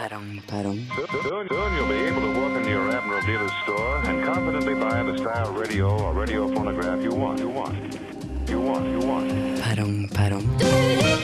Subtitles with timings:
[0.00, 0.80] Perrong, perrong.
[0.96, 5.02] Soon, soon you'll be able to walk into your Admiral dealer's store and confidently buy
[5.02, 7.38] the style radio or radio phonograph you want.
[7.38, 7.76] You want.
[8.48, 8.86] You want.
[8.88, 9.28] You want.
[9.60, 11.20] Perrong, perrong.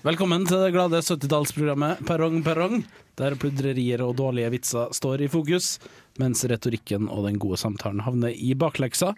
[0.00, 2.78] Velkommen til det glade 70-tallsprogrammet Perrong Perrong,
[3.20, 5.74] der pludrerier og dårlige vitser står i fokus,
[6.16, 9.10] mens retorikken og den gode samtalen havner i bakleksa.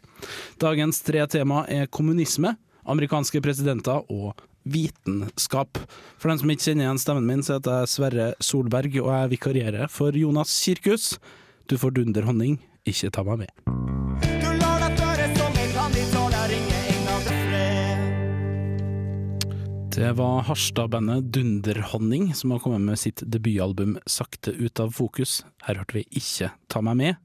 [0.59, 5.79] Dagens tre tema er kommunisme, amerikanske presidenter og vitenskap.
[6.19, 9.35] For dem som ikke kjenner igjen stemmen min, så heter jeg Sverre Solberg, og jeg
[9.37, 11.13] vikarierer for Jonas Kirkus.
[11.71, 14.02] Du får dunderhonning, ikke ta meg med.
[19.95, 25.45] Det var Harstad-bandet Dunderhonning som har kommet med sitt debutalbum Sakte ut av fokus.
[25.67, 27.19] Her hørte vi ikke Ta meg med.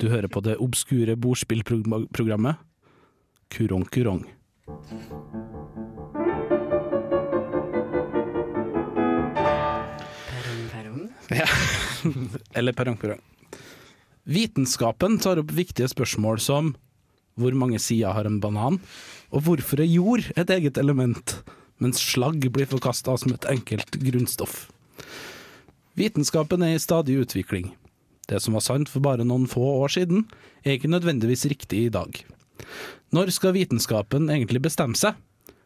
[0.00, 2.56] Du hører på det obskure bordspillprogrammet
[3.52, 4.24] Kurong Kurong.
[10.32, 11.04] Perong, perong.
[11.28, 11.48] Ja.
[12.56, 13.20] Eller perong, Perrong.
[14.24, 16.74] Vitenskapen tar opp viktige spørsmål som
[17.36, 18.80] hvor mange sider har en banan,
[19.36, 21.42] og hvorfor er jord et eget element,
[21.80, 24.68] mens slagg blir forkasta som et enkelt grunnstoff.
[25.98, 27.72] Vitenskapen er i stadig utvikling.
[28.30, 30.28] Det som var sant for bare noen få år siden,
[30.62, 32.22] er ikke nødvendigvis riktig i dag.
[33.10, 35.16] Når skal vitenskapen egentlig bestemme seg,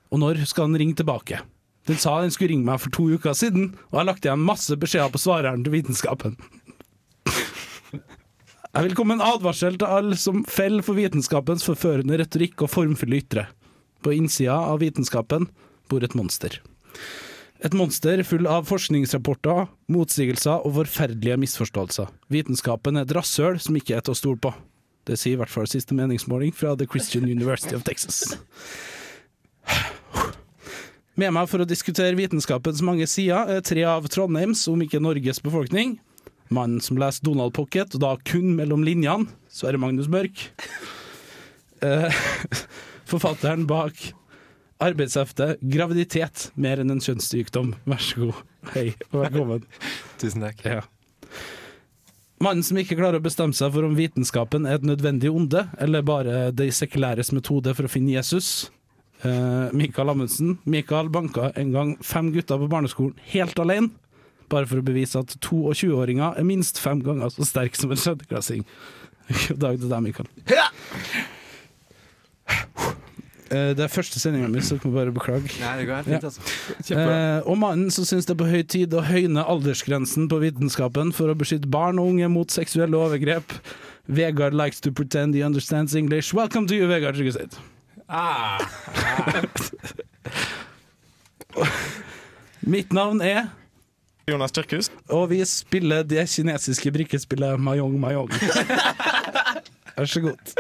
[0.08, 1.42] og når skal den ringe tilbake?
[1.84, 4.46] Den sa den skulle ringe meg for to uker siden, og jeg har lagt igjen
[4.46, 6.38] masse beskjeder på svareren til vitenskapen.
[8.74, 12.72] Jeg vil komme med en advarsel til alle som faller for vitenskapens forførende retorikk og
[12.72, 13.44] formfulle ytre.
[14.02, 15.46] På innsida av vitenskapen
[15.90, 16.60] bor et monster.
[17.64, 22.10] Et monster full av forskningsrapporter, motsigelser og forferdelige misforståelser.
[22.32, 24.52] Vitenskapen er et rasshøl som ikke er til å stole på.
[25.08, 28.34] Det sier i hvert fall siste meningsmåling fra The Christian University of Texas.
[31.14, 35.38] Med meg for å diskutere vitenskapens mange sider er tre av Trondheims, om ikke Norges
[35.44, 35.98] befolkning.
[36.52, 40.48] Mannen som leser Donald Pocket, og da kun mellom linjene, Sverre Magnus Mørk.
[41.84, 42.20] Eh,
[43.10, 43.98] forfatteren bak
[44.84, 47.74] arbeidsheftet 'Graviditet mer enn en kjønnssykdom'.
[47.88, 48.42] Vær så god.
[48.74, 49.64] Hei, og velkommen.
[50.20, 50.64] Tusen takk.
[50.64, 50.82] Ja.
[52.44, 56.04] Mannen som ikke klarer å bestemme seg for om vitenskapen er et nødvendig onde, eller
[56.04, 58.70] bare de sekulæres metode for å finne Jesus.
[59.24, 60.58] Uh, Mikael Amundsen.
[60.68, 63.94] Mikael banka en gang fem gutter på barneskolen helt alene,
[64.52, 68.66] bare for å bevise at 22-åringer er minst fem ganger så sterk som en sjetteklassing.
[69.48, 70.28] God dag til deg, Mikael.
[70.52, 70.73] Eh,
[73.76, 75.50] Det er første sendinga mi, så jeg må bare beklage.
[75.60, 76.42] Nei, det går fint, altså.
[76.94, 81.12] Eh, og mannen som syns det er på høy tid å høyne aldersgrensen på vitenskapen
[81.16, 83.56] for å beskytte barn og unge mot seksuelle overgrep.
[84.06, 86.34] Vegard likes to pretend he understands English.
[86.36, 87.56] Welcome to you, Vegard Tryggeseid.
[88.08, 88.60] Ah,
[92.60, 93.46] Mitt navn er
[94.28, 94.90] Jonas Tyrkhus.
[95.12, 98.30] Og vi spiller det kinesiske brikkespillet Mayong Mayong.
[99.96, 100.54] Vær så god.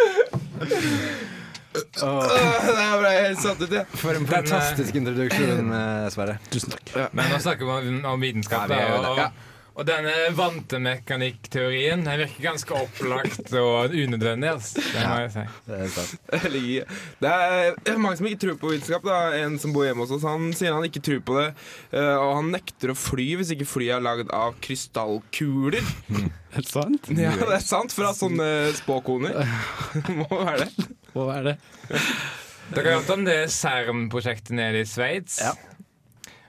[1.74, 3.86] Der ble jeg helt satt ut, jeg.
[3.98, 6.38] For en fantastisk introduksjon, eh, Sverre.
[6.52, 6.94] Tusen takk.
[7.12, 8.70] men nå snakker vi om, om vitenskap.
[8.70, 14.52] Ja, vi og, og, og denne vantemekanikkteorien den virker ganske opplagt og unødvendig.
[14.52, 14.84] Altså.
[14.86, 15.44] Det må jeg si.
[15.66, 16.12] Det er sant.
[17.24, 19.02] Det er mange som ikke tror på vitenskap.
[19.10, 19.18] Da.
[19.42, 21.48] En som bor hjemme hos oss, han sier han ikke tror på det.
[21.90, 25.82] eh, Og han nekter å fly hvis ikke flyet er lagd av krystallkuler.
[26.54, 27.08] Er det sant?
[27.18, 28.46] Ja, det er sant, fra sånne
[28.78, 29.40] spåkoner.
[30.20, 30.84] Må være det.
[31.14, 31.54] Hva er det?
[32.74, 35.38] Dere har hørt om det CERN-prosjektet nede i Sveits?
[35.44, 35.52] Ja.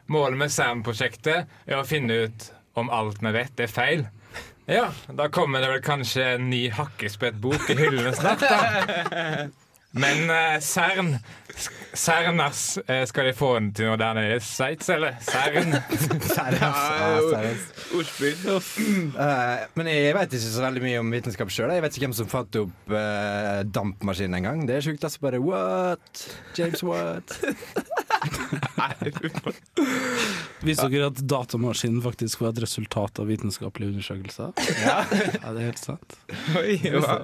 [0.10, 2.48] Målet med CERN-prosjektet er å finne ut
[2.80, 4.08] om alt vi vet, er feil.
[4.66, 9.46] Ja, da kommer det vel kanskje en ny hakkespettbok i hyllene snart, da.
[9.96, 11.16] Men eh, CERN
[11.96, 15.16] CERNAS, eh, skal de få den til noe der nede i Sveits, eller?
[15.24, 15.72] CERN?
[19.16, 21.72] Eh, men jeg vet ikke så veldig mye om vitenskap sjøl.
[21.72, 24.66] Jeg vet ikke hvem som fant opp uh, dampmaskinen engang.
[24.68, 25.06] Det er sjukt.
[25.08, 26.26] Altså bare what?
[26.58, 27.36] James what?
[30.66, 34.52] Visste dere at datamaskinen faktisk var et resultat av vitenskapelige undersøkelser?
[34.84, 34.98] Ja.
[35.08, 36.20] det er helt sant.
[36.60, 37.22] Oi, hva?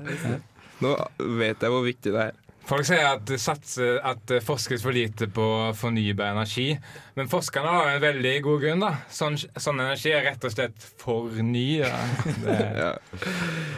[0.81, 0.95] Nå
[1.38, 2.39] vet jeg hvor viktig det er.
[2.71, 5.45] Folk sier at det satser, at det forskes for lite på
[5.75, 6.69] fornybar energi.
[7.18, 8.85] Men forskerne har en veldig god grunn.
[8.85, 11.81] da Sånn, sånn energi er rett og slett for ny.
[11.83, 12.95] Ja.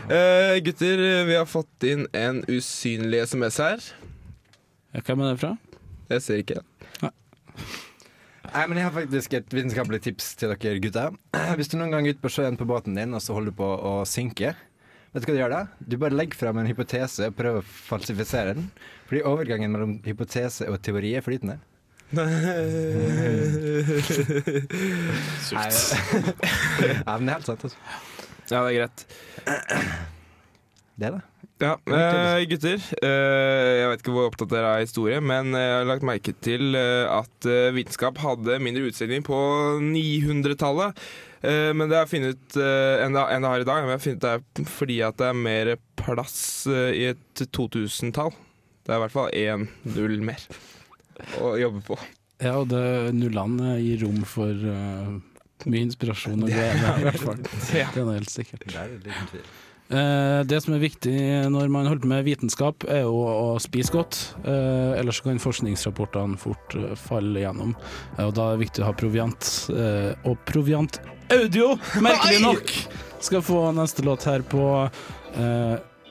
[0.04, 3.86] Eh, gutter, vi har fått inn en usynlig SMS her.
[5.00, 5.54] Hvem er det fra?
[6.12, 6.60] Jeg ser ikke.
[8.54, 11.16] Nei, men Jeg har faktisk et vitenskapelig tips til dere gutter.
[11.57, 13.60] Hvis du noen gang er ute på sjøen på båten din og så holder du
[13.63, 14.54] på å synke,
[15.13, 15.62] Vet du hva du gjør da?
[15.77, 18.65] Du bare legger frem en hypotese og prøver å falsifisere den.
[19.10, 21.60] Fordi overgangen mellom hypotese og teori er flytende.
[22.13, 22.30] Nei,
[26.94, 27.77] ja, men det er helt sant, altså.
[28.50, 28.98] Ja, det er greit.
[30.98, 31.21] Det det.
[31.62, 32.82] Ja, eh, gutter.
[33.06, 36.34] eh, jeg vet ikke hvor opptatt dere er av historie, men jeg har lagt merke
[36.44, 39.38] til eh, at eh, vitenskap hadde mindre utstilling på
[39.84, 40.98] 900-tallet.
[41.44, 43.84] Eh, men det har jeg funnet ut eh, enn det har i dag.
[43.84, 46.38] Men jeg har funnet det er fordi at det er mer plass
[46.72, 48.34] eh, i et 2000-tall.
[48.84, 50.42] Det er i hvert fall én null mer
[51.40, 52.00] å jobbe på.
[52.44, 55.14] Ja, og det nullene gir rom for uh,
[55.70, 57.40] mye inspirasjon og glede, i hvert fall.
[57.70, 58.66] Det er helt sikkert.
[58.68, 59.46] Det er liten tvil.
[59.94, 61.13] Eh, det som er viktig
[61.54, 64.19] når man holder på med vitenskap, er jo å spise godt.
[64.42, 67.75] Eh, ellers kan forskningsrapportene fort eh, falle gjennom.
[68.24, 69.51] Og da er det viktig å ha proviant.
[70.30, 71.00] Og proviant
[71.34, 72.75] audio, merkelig nok,
[73.24, 74.66] skal få neste låt her på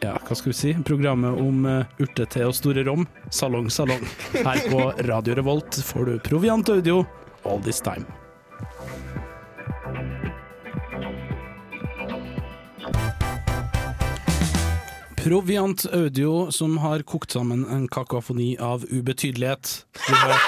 [0.02, 0.73] ja, hva skal vi si?
[0.82, 1.62] Programmet om
[2.02, 3.06] urtete og store rom.
[3.31, 4.02] Salong, salong.
[4.34, 7.05] Her på Radio Revolt får du proviant audio
[7.46, 8.21] all this time.
[15.22, 19.86] Proviant Audio som har kokt sammen en kakofoni av ubetydelighet.
[20.08, 20.40] Du hørte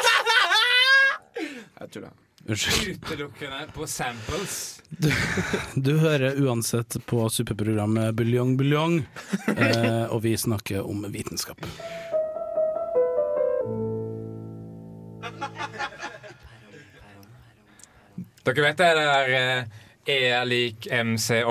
[2.01, 2.11] Jeg.
[2.49, 2.97] Unnskyld.
[2.97, 4.83] Utelukkende på samples.
[5.75, 9.07] Du hører uansett på superprogrammet Buljong Buljong,
[9.57, 11.67] eh, og vi snakker om vitenskap.
[18.45, 19.65] Dere vet det der eh,
[20.05, 21.45] E er lik MC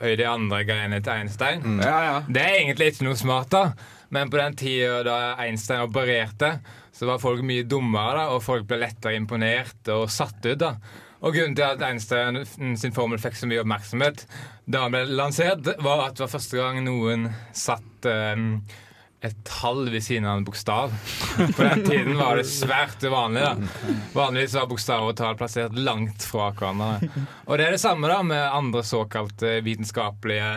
[0.00, 1.64] opphøyd i andre greiene til Einstein?
[1.84, 2.14] Ja, ja.
[2.24, 3.72] Det er egentlig ikke noe smart, da.
[4.10, 6.54] Men på den tida da Einstein opererte,
[6.92, 10.58] så var folk mye dummere, da, og folk ble lettere imponert og satt ut.
[10.58, 10.74] da.
[11.20, 12.40] Og grunnen til at Einstein
[12.80, 14.24] sin formel fikk så mye oppmerksomhet
[14.70, 18.46] da han ble lansert, var at det var første gang noen satt eh,
[19.20, 20.92] et tall ved siden av en bokstav.
[21.56, 23.42] På den tiden var det svært uvanlig.
[23.44, 23.96] da.
[24.14, 27.10] Vanligvis var bokstaver og tall plassert langt fra hverandre.
[27.46, 30.54] Og det er det samme da med andre såkalte vitenskapelige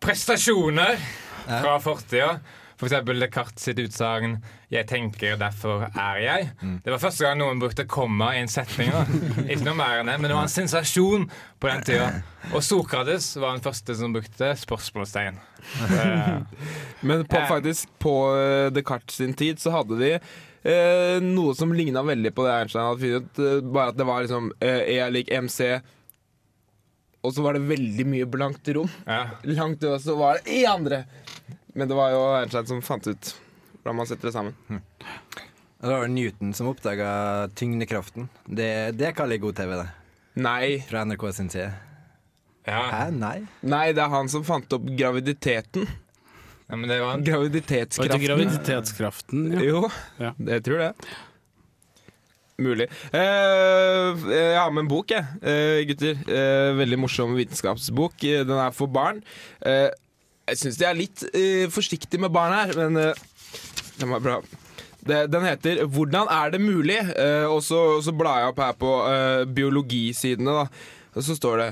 [0.00, 0.96] prestasjoner
[1.44, 2.38] fra fortida.
[2.78, 4.38] For eksempel Descartes sitt utsagn
[4.70, 6.48] 'Jeg tenker, derfor er jeg'.
[6.84, 8.90] Det var første gang noen brukte komma i en setning.
[9.48, 11.24] Ikke noe mer enn det, men det var en sensasjon
[11.60, 12.08] på den tida.
[12.52, 15.38] Og Sokrates var den første som brukte spørsmålstegn.
[15.88, 16.40] Eh,
[17.02, 17.48] Men på, Eh.
[17.48, 22.44] faktisk på eh, Descartes sin tid så hadde de eh, noe som ligna veldig på
[22.44, 23.38] det Einstein hadde funnet.
[23.38, 23.72] ut.
[23.72, 25.80] bare at det var liksom eh, E er lik MC,
[27.24, 28.88] og så var det veldig mye blankt rom.
[29.06, 29.24] ja.
[29.44, 31.04] Langt unna så var det i andre.
[31.74, 33.34] Men det var jo Einstein som fant ut
[33.82, 34.54] hvordan man setter det sammen.
[35.78, 38.28] Det var Newton som oppdaga tyngdekraften.
[38.46, 39.88] Det, det kaller jeg god TV, det.
[40.42, 40.80] Nei.
[40.88, 41.70] Fra NRK sin side.
[42.68, 42.82] Ja.
[42.92, 43.04] Hæ?
[43.14, 43.38] Nei?
[43.62, 45.86] Nei, det er han som fant opp graviditeten.
[46.68, 48.12] ja, men det var en Graviditetskraften.
[48.12, 49.48] Var Graviditetskraften.
[49.48, 49.62] graviditetskraften, ja.
[49.64, 49.88] Jo,
[50.20, 50.34] Ja.
[50.50, 50.94] det tror jeg.
[52.58, 52.88] Mulig.
[53.14, 56.18] Eh, jeg har med en bok, jeg, eh, gutter.
[56.26, 58.18] Eh, veldig morsom vitenskapsbok.
[58.26, 59.22] Eh, Den er for barn.
[59.62, 59.90] Eh,
[60.48, 63.14] jeg syns de er litt eh, forsiktige med barn her, men eh,
[63.98, 64.38] den var bra.
[65.08, 68.72] Det, den heter 'Hvordan er det mulig?', eh, og så, så blar jeg opp her
[68.72, 70.66] på eh, biologisidene, da.
[71.14, 71.70] Og så står det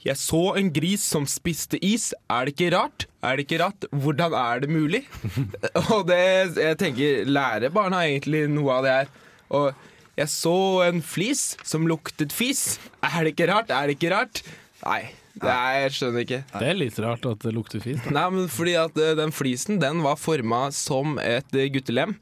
[0.00, 2.14] jeg så en gris som spiste is.
[2.32, 3.04] Er det ikke rart?
[3.22, 3.84] Er det ikke rart?
[3.92, 5.02] Hvordan er det mulig?
[5.92, 9.10] og det, jeg tenker, lærer barna egentlig noe av det her?
[9.50, 9.74] Og
[10.16, 12.78] jeg så en flis som luktet fis.
[13.04, 13.68] Er det ikke rart?
[13.68, 14.40] Er det ikke rart?
[14.86, 15.02] Nei,
[15.38, 16.40] det er, jeg skjønner ikke.
[16.56, 18.00] Det er litt rart at det lukter fis.
[18.02, 18.12] Da.
[18.16, 22.16] Nei, men fordi at eh, den flisen, den var forma som et eh, guttelem.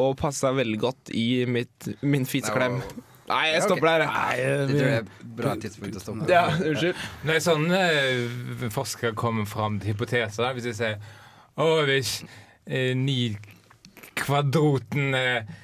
[0.00, 2.78] Og passa veldig godt i mitt, min fiseklem.
[3.28, 4.04] Nei, jeg stopper der.
[4.12, 4.36] Nei,
[4.68, 6.28] Det tror jeg vi, er et bra tidspunkt å stoppe.
[6.28, 7.04] Ja, unnskyld.
[7.24, 10.98] Når sånne eh, forskere kommer fram til hypoteser, hvis de sier
[11.54, 12.18] Å, hvis
[12.66, 13.36] eh, ni
[14.18, 15.54] kvadroten eh,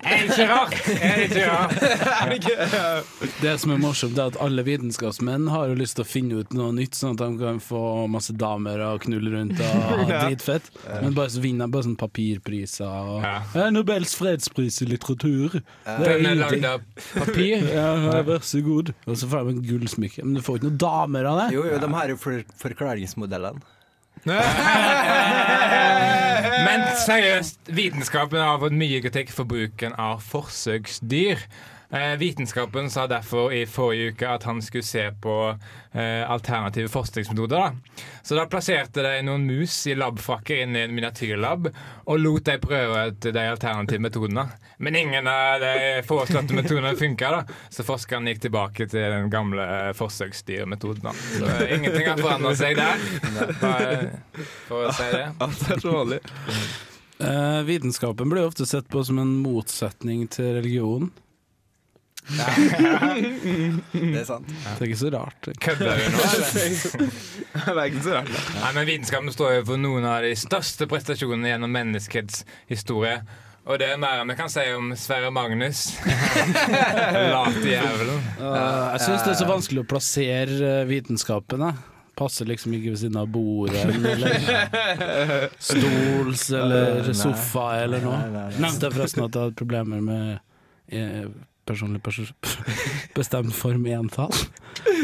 [0.00, 0.74] Er det ikke rart?
[0.96, 3.10] Er det ikke rart?
[3.44, 6.54] det som er morsomt, er at alle vitenskapsmenn har jo lyst til å finne ut
[6.56, 7.80] noe nytt, sånn at de kan få
[8.12, 10.70] masse damer og knulle rundt og ha dritfett.
[11.02, 13.68] Men bare så vinner de bare sånn papirpriser og Ja.
[13.74, 15.58] Nobels fredspris i litteratur.
[15.84, 16.66] Det er ingenting.
[17.16, 17.66] papir.
[17.76, 18.94] Ja, ja, vær så god.
[19.06, 20.24] Og så får de en gullsmykke.
[20.24, 21.48] Men du får ikke noen damer av det.
[21.56, 23.60] Jo, jo, de har jo for, forklaringsmodellene.
[26.66, 31.38] Men seriøst, vitenskapen har fått mye kritikk for bruken av forsøksdyr.
[31.90, 35.34] Eh, vitenskapen sa derfor i forrige uke at han skulle se på
[35.92, 37.56] eh, alternative forskningsmetoder.
[37.56, 38.02] Da.
[38.22, 42.56] Så da plasserte de noen mus i labfrakker inn i en miniatyrlab og lot de
[42.62, 44.48] prøve ut de alternative metodene.
[44.82, 49.92] Men ingen av de foreslåtte metodene funka, så forskeren gikk tilbake til den gamle eh,
[49.96, 51.06] forsøksdyrmetoden.
[51.06, 51.14] da.
[51.14, 53.06] Så eh, ingenting har forandra seg der.
[53.62, 53.94] Bare
[54.66, 55.24] for å si det.
[55.38, 56.20] Alt er så vanlig.
[57.64, 60.58] Vitenskapen blir ofte sett på som en motsetning til
[62.26, 64.50] Det er sant.
[64.50, 65.48] Det er ikke så rart.
[65.62, 66.52] Kødder du nå, eller?
[67.54, 68.30] Det er ikke så rart.
[68.60, 73.20] Nei, men Vitenskapen står jo for noen av de største prestasjonene gjennom menneskets historie.
[73.66, 75.88] Og det er mer enn vi kan si om Sverre Magnus.
[77.34, 78.20] Late jævelen.
[78.38, 81.60] Uh, jeg syns det er så vanskelig å plassere vitenskapene vitenskapen.
[81.66, 81.92] Jeg.
[82.16, 88.20] Passer liksom ikke ved siden av bordet eller stols eller sofa eller noe.
[88.56, 90.38] Nevnte jeg forresten at jeg hadde problemer med
[90.88, 91.26] eh,
[91.66, 92.32] personlig pers
[93.18, 94.32] bestemt form i entall?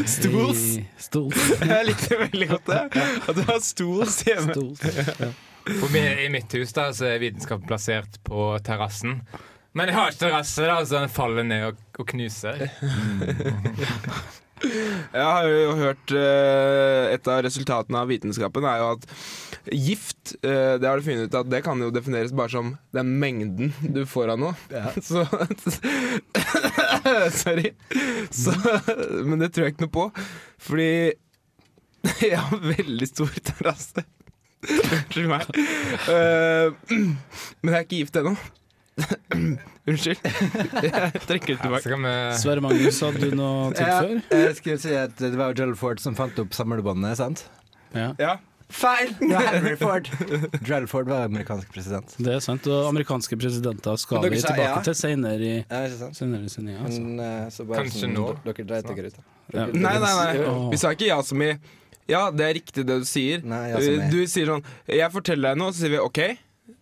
[0.09, 0.61] Stols?
[0.79, 1.39] I- Stols.
[1.73, 2.81] Jeg likte veldig godt det.
[3.27, 4.53] At du har stols hjemme.
[4.55, 4.83] Stols.
[5.23, 5.31] Ja.
[5.79, 9.21] For meg, I mitt hus da, så er vitenskapen plassert på terrassen.
[9.73, 12.67] Men jeg har ikke terrasse, da, så den faller ned og, og knuser.
[14.63, 19.07] Jeg har jo hørt eh, Et av resultatene av vitenskapen er jo at
[19.75, 23.11] gift eh, Det har du funnet ut at det kan jo defineres bare som den
[23.19, 24.55] mengden du får av noe.
[25.03, 25.25] Så
[27.43, 27.73] Sorry.
[28.31, 28.53] Så,
[29.25, 30.07] men det tror jeg ikke noe på.
[30.63, 30.89] Fordi
[32.31, 34.03] jeg har veldig stor terrasse.
[34.63, 35.47] Unnskyld meg.
[36.11, 36.91] Eh,
[37.63, 38.35] men jeg er ikke gift ennå.
[39.89, 40.21] Unnskyld.
[40.23, 41.91] Jeg trekker tilbake.
[41.91, 43.99] Ja, Sverre Magnus, hadde du noe til Ja,
[44.45, 47.47] jeg skulle si at det var Gerald Ford som fant opp samlebåndet, sant?
[47.93, 48.13] Ja.
[48.21, 48.37] Ja.
[48.73, 49.11] Feil!
[49.19, 50.09] Det var Henry Ford.
[50.65, 52.15] Gerald Ford var amerikansk president.
[52.17, 54.79] Det er sant, og amerikanske presidenter skal vi tilbake ja.
[54.87, 56.87] til senere i, Ja, senere sendinga.
[56.87, 57.03] Altså.
[57.03, 58.31] Men, eh, så bare Kanskje sånn, nå.
[58.47, 59.19] Dere dreit dere ut.
[59.19, 59.27] da.
[59.53, 59.67] Ja.
[59.67, 60.47] Nei, nei, nei.
[60.47, 60.65] Oh.
[60.73, 61.51] Vi sa ikke ja som i
[62.09, 63.45] Ja, det er riktig det du sier.
[63.45, 64.09] Nei, ja som i.
[64.09, 66.23] Du sier sånn Jeg forteller deg noe, så sier vi OK.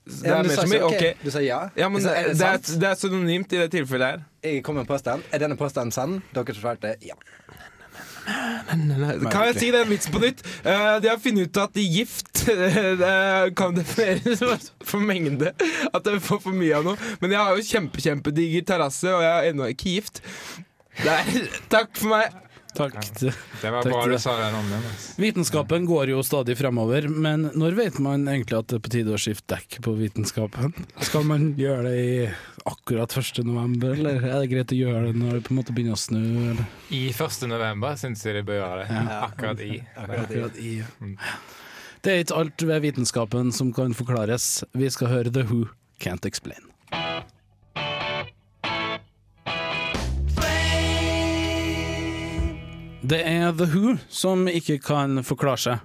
[0.05, 1.03] Det er mer som i OK.
[1.21, 1.59] Du sa ja.
[1.77, 4.23] Ja, men sa, det, er det er, det er synonymt i det tilfellet her.
[4.43, 5.25] Jeg kom med en påstand.
[5.31, 6.19] Er denne påstanden sann?
[6.33, 7.17] Dere svarte ja.
[9.31, 10.43] Kan jeg si den vitsen på nytt?
[10.61, 15.53] Eh, de har funnet ut at gift det kan defineres for mengde.
[15.93, 17.11] At jeg får for mye av noe.
[17.21, 20.21] Men jeg har jo kjempe, kjempediger terrasse, og jeg er ennå ikke gift.
[21.01, 22.37] Det er, takk for meg.
[22.75, 22.95] Takk.
[23.19, 25.15] Det var Takk bra du sa den om altså.
[25.19, 29.11] Vitenskapen går jo stadig fremover, men når vet man egentlig at det er på tide
[29.11, 30.71] å skifte dekk på vitenskapen?
[31.03, 32.15] Skal man gjøre det i
[32.71, 33.43] akkurat 1.
[33.47, 36.01] november, eller er det greit å gjøre det når det på en måte begynner å
[36.01, 36.23] snø?
[36.53, 36.65] Eller?
[36.95, 37.45] I 1.
[37.51, 39.05] november syns jeg de bør gjøre det.
[39.19, 39.71] Akkurat i.
[40.07, 40.73] Akkurat i.
[42.01, 44.63] Det er ikke alt ved vitenskapen som kan forklares.
[44.73, 45.65] Vi skal høre The Who
[46.01, 46.70] Can't Explain.
[53.11, 55.79] Det er The Who som ikke kan forklare seg.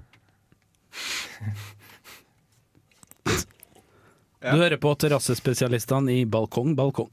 [4.46, 7.10] Du hører på terrassespesialistene i Balkong Balkong.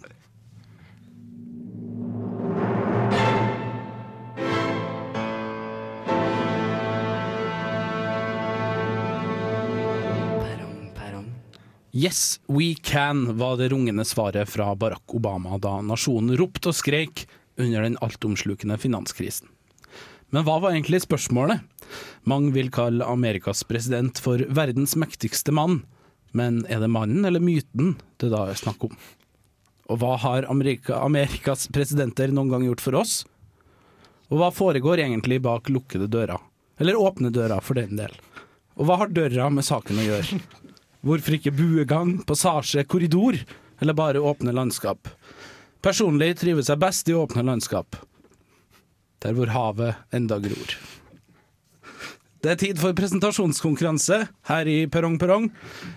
[11.93, 17.25] Yes, we can, var det rungende svaret fra Barack Obama da nasjonen ropte og skreik
[17.57, 19.52] under den altomslukende finanskrisen.
[20.33, 21.61] Men hva var egentlig spørsmålet?
[22.25, 25.83] Mange vil kalle Amerikas president for verdens mektigste mann,
[26.33, 28.95] men er det mannen eller myten det da er snakk om?
[29.93, 33.19] Og hva har Amerika, Amerikas presidenter noen gang gjort for oss?
[34.31, 36.41] Og hva foregår egentlig bak lukkede dører?
[36.81, 38.15] Eller åpne dører, for den del.
[38.79, 40.39] Og hva har døra med saken å gjøre?
[41.05, 43.37] Hvorfor ikke buegang, passasje, korridor,
[43.83, 45.11] eller bare åpne landskap?
[45.83, 47.99] Personlig trives jeg best i åpne landskap,
[49.23, 50.75] der hvor havet enda gror.
[52.43, 54.17] Det er tid for presentasjonskonkurranse
[54.49, 55.45] her i Perrong Perrong.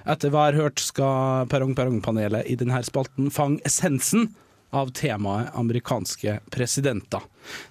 [0.06, 4.28] Etter hva har hørt skal Perrong Perrong-panelet i denne spalten fange essensen
[4.70, 7.24] av temaet amerikanske presidenter.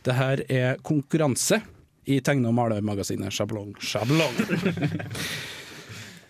[0.03, 1.61] Det her er konkurranse
[2.05, 4.35] i tegne- og malermagasinet Sjablong Sjablong.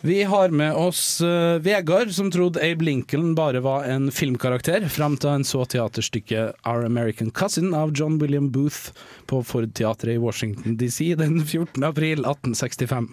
[0.05, 5.15] Vi har med oss uh, Vegard, som trodde Abe Lincoln bare var en filmkarakter, fram
[5.17, 8.93] til han så teaterstykket Our American Cousin av John William Booth
[9.25, 11.81] på Ford-teatret i Washington DC den 14.
[11.89, 13.09] april 1865.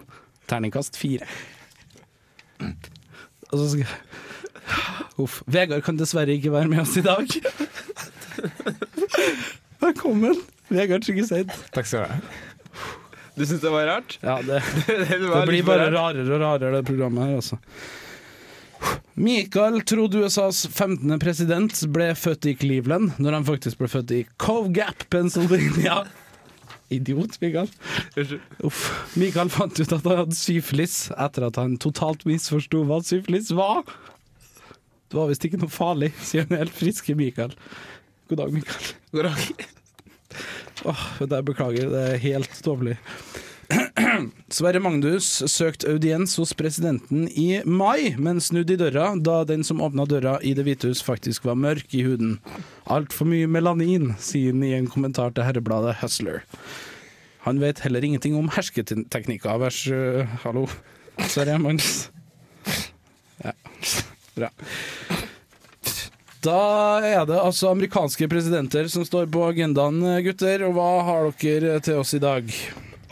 [0.53, 1.25] Terningkast fire.
[2.61, 3.89] Altså,
[5.17, 5.41] Uff.
[5.49, 7.25] Vegard kan dessverre ikke være med oss i dag.
[9.89, 11.57] Velkommen, Vegard Tryggeseid.
[11.73, 12.52] Takk skal du ha.
[13.35, 14.19] Du syns det var rart?
[14.21, 17.59] Ja, det, det, det blir bare rarere og rarere, det programmet her, altså.
[19.15, 21.19] Michael trodde USAs 15.
[21.21, 26.03] president ble født i Cleveland, når han faktisk ble født i Cove Gap, Pennsylvania.
[26.93, 27.71] Idiot, Michael.
[28.67, 28.81] Uff.
[29.17, 33.87] Michael fant ut at han hadde syfilis etter at han totalt misforsto hva syfilis var.
[35.09, 37.55] Det var visst ikke noe farlig, sier den helt friske Michael.
[38.29, 38.93] God dag, Michael.
[39.13, 39.65] God dag.
[40.85, 42.97] Åh, er beklager, det er helt tåpelig.
[44.57, 49.81] Sverre Magnus søkte audiens hos presidenten i mai, men snudde i døra da den som
[49.85, 52.39] åpna døra i Det hvite hus faktisk var mørk i huden.
[52.91, 56.43] Altfor mye melanin, sier han i en kommentar til herrebladet Hustler.
[57.47, 59.59] Han vet heller ingenting om hersketeknikker.
[59.63, 60.67] Vær så uh, hallo,
[61.27, 62.09] Sverre Magnus.
[63.43, 63.55] Ja,
[64.37, 64.53] bra.
[66.43, 70.65] Da er det altså amerikanske presidenter som står på agendaen, gutter.
[70.67, 72.49] Og hva har dere til oss i dag?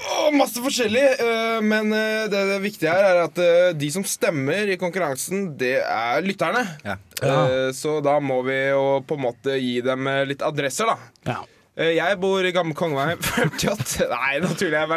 [0.01, 4.07] Åh, masse forskjellig, eh, men eh, det, det viktige her er at eh, de som
[4.09, 6.63] stemmer i konkurransen, det er lytterne.
[6.87, 6.95] Ja.
[7.21, 10.97] Eh, Så da må vi jo på en måte gi dem litt adresser, da.
[11.35, 11.39] Ja.
[11.79, 13.15] Eh, Jeg bor i Gamle Kongevei
[13.55, 14.89] 48 Nei, nå tuller jeg.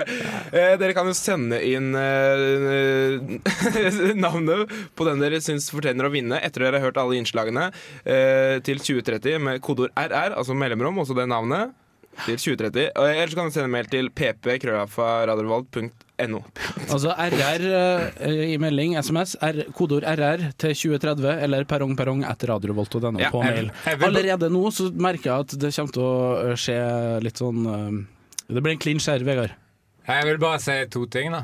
[0.52, 3.18] Eh, Dere kan jo sende inn eh,
[4.26, 7.66] navnet på den dere syns fortjener å vinne etter dere har hørt alle innslagene,
[8.66, 11.66] til 2030 med kodeord RR, altså mellomrom, også det navnet.
[12.24, 12.92] Til 2030.
[13.00, 16.40] Og Ellers kan du sende mail til pp.krøllalfa.radiorevolt.no.
[16.94, 22.48] Altså RR eh, i melding, SMS, R, kodeord RR til 2030 eller perrong perrong etter
[22.54, 23.68] radiovolt.no Ja, på mail.
[23.98, 26.78] Allerede nå så merker jeg at det kommer til å eh, skje
[27.26, 27.92] litt sånn eh,
[28.54, 29.54] Det blir en clinch her, Vegard.
[30.04, 31.42] Jeg vil bare si to ting, da.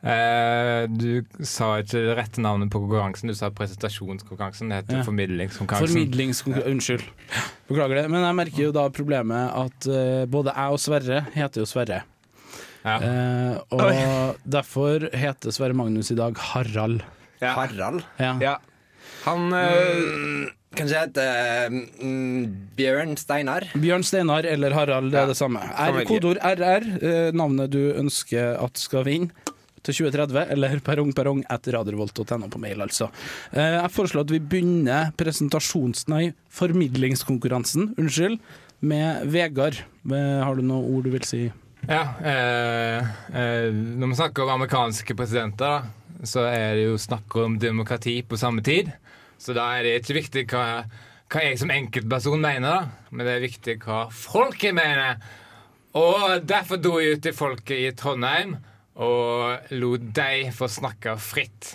[0.00, 4.70] Eh, du sa ikke det rette navnet på konkurransen, du sa presentasjonskonkurransen.
[4.72, 5.02] Det heter Ja.
[5.04, 5.88] formidlingskonkurransen.
[5.92, 6.70] Formidlingskonkurranse.
[6.72, 7.04] Unnskyld.
[7.68, 8.10] Beklager det.
[8.10, 12.02] Men jeg merker jo da problemet at eh, både jeg og Sverre heter jo Sverre.
[12.84, 12.96] Ja.
[12.96, 17.02] Eh, og derfor heter Sverre Magnus i dag Harald.
[17.42, 17.52] Ja.
[17.58, 18.02] Harald.
[18.18, 18.38] Ja.
[18.40, 18.56] ja.
[19.26, 21.24] Han eh, Kanskje hete
[21.68, 23.64] mm, Bjørn Steinar.
[23.74, 25.60] Bjørn Steinar eller Harald, det Ja, er det samme.
[25.60, 29.34] R, kodeord RR navnet du ønsker at skal vinne
[29.86, 33.10] til 2030, eller perrong perrong etter radiorevolt.no på mail, altså.
[33.52, 36.06] Eh, jeg foreslår at vi begynner presentasjons...
[36.10, 38.40] Nei, formidlingskonkurransen, unnskyld,
[38.80, 39.82] med Vegard.
[40.10, 41.44] Eh, har du noen ord du vil si?
[41.88, 42.98] Ja, eh,
[43.32, 45.86] eh, når vi snakker om amerikanske presidenter,
[46.22, 48.90] så er det jo snakk om demokrati på samme tid.
[49.40, 50.82] Så da er det ikke viktig hva,
[51.32, 55.22] hva jeg som enkeltperson mener, da, men det er viktig hva folket mener.
[55.96, 58.58] Og derfor dro jeg ut til folket i Trondheim
[59.00, 61.74] og lot deg få snakke fritt.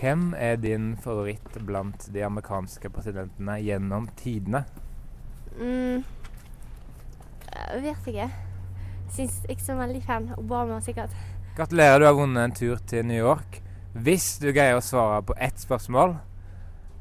[0.00, 4.64] Hvem er din favoritt blant de amerikanske presidentene gjennom tidene?
[5.56, 6.02] Mm.
[7.54, 8.26] Jeg vet ikke.
[9.14, 10.28] Syns ikke så veldig fan.
[10.36, 11.14] Obama sikkert.
[11.56, 13.60] Gratulerer, du har vunnet en tur til New York.
[13.94, 16.16] Hvis du greier å svare på ett spørsmål,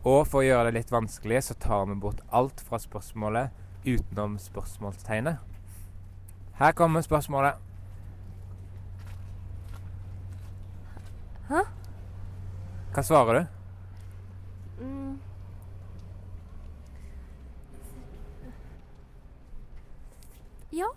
[0.04, 3.54] og for å gjøre det litt vanskelig, så tar vi bort alt fra spørsmålet
[3.88, 5.40] utenom spørsmålstegnet.
[6.60, 7.56] Her kommer spørsmålet.
[11.48, 11.64] Hæ?
[12.94, 14.84] Hva svarer du?
[14.84, 15.16] Mm.
[20.74, 20.90] Ja.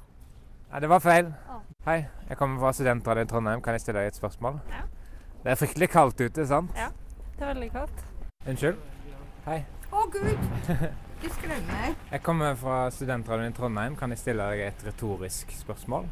[0.72, 1.30] Nei, det var feil.
[1.52, 1.60] Å.
[1.86, 3.62] Hei, jeg kommer fra Studentradioen i Trondheim.
[3.62, 4.58] Kan jeg stille deg et spørsmål?
[4.72, 4.82] Ja.
[5.44, 6.74] Det er fryktelig kaldt ute, sant?
[6.76, 6.90] Ja.
[7.36, 8.04] Det er veldig kaldt.
[8.46, 8.95] Unnskyld?
[9.46, 9.60] Hei.
[9.94, 10.40] Å, Gud!
[11.22, 11.92] Du skremmer.
[12.12, 13.94] Jeg kommer fra Studentradioen i Trondheim.
[13.94, 16.08] Kan jeg stille deg et retorisk spørsmål?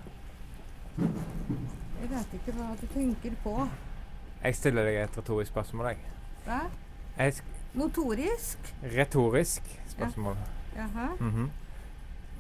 [1.00, 3.56] Jeg vet ikke hva du tenker på.
[4.38, 6.14] Jeg stiller deg et retorisk spørsmål, jeg.
[6.46, 6.60] Hva?
[7.18, 7.42] Jeg
[7.74, 8.70] Notorisk?
[8.94, 9.66] retorisk
[9.96, 10.38] spørsmål.
[10.78, 11.10] Jaha.
[11.18, 11.50] Mhm.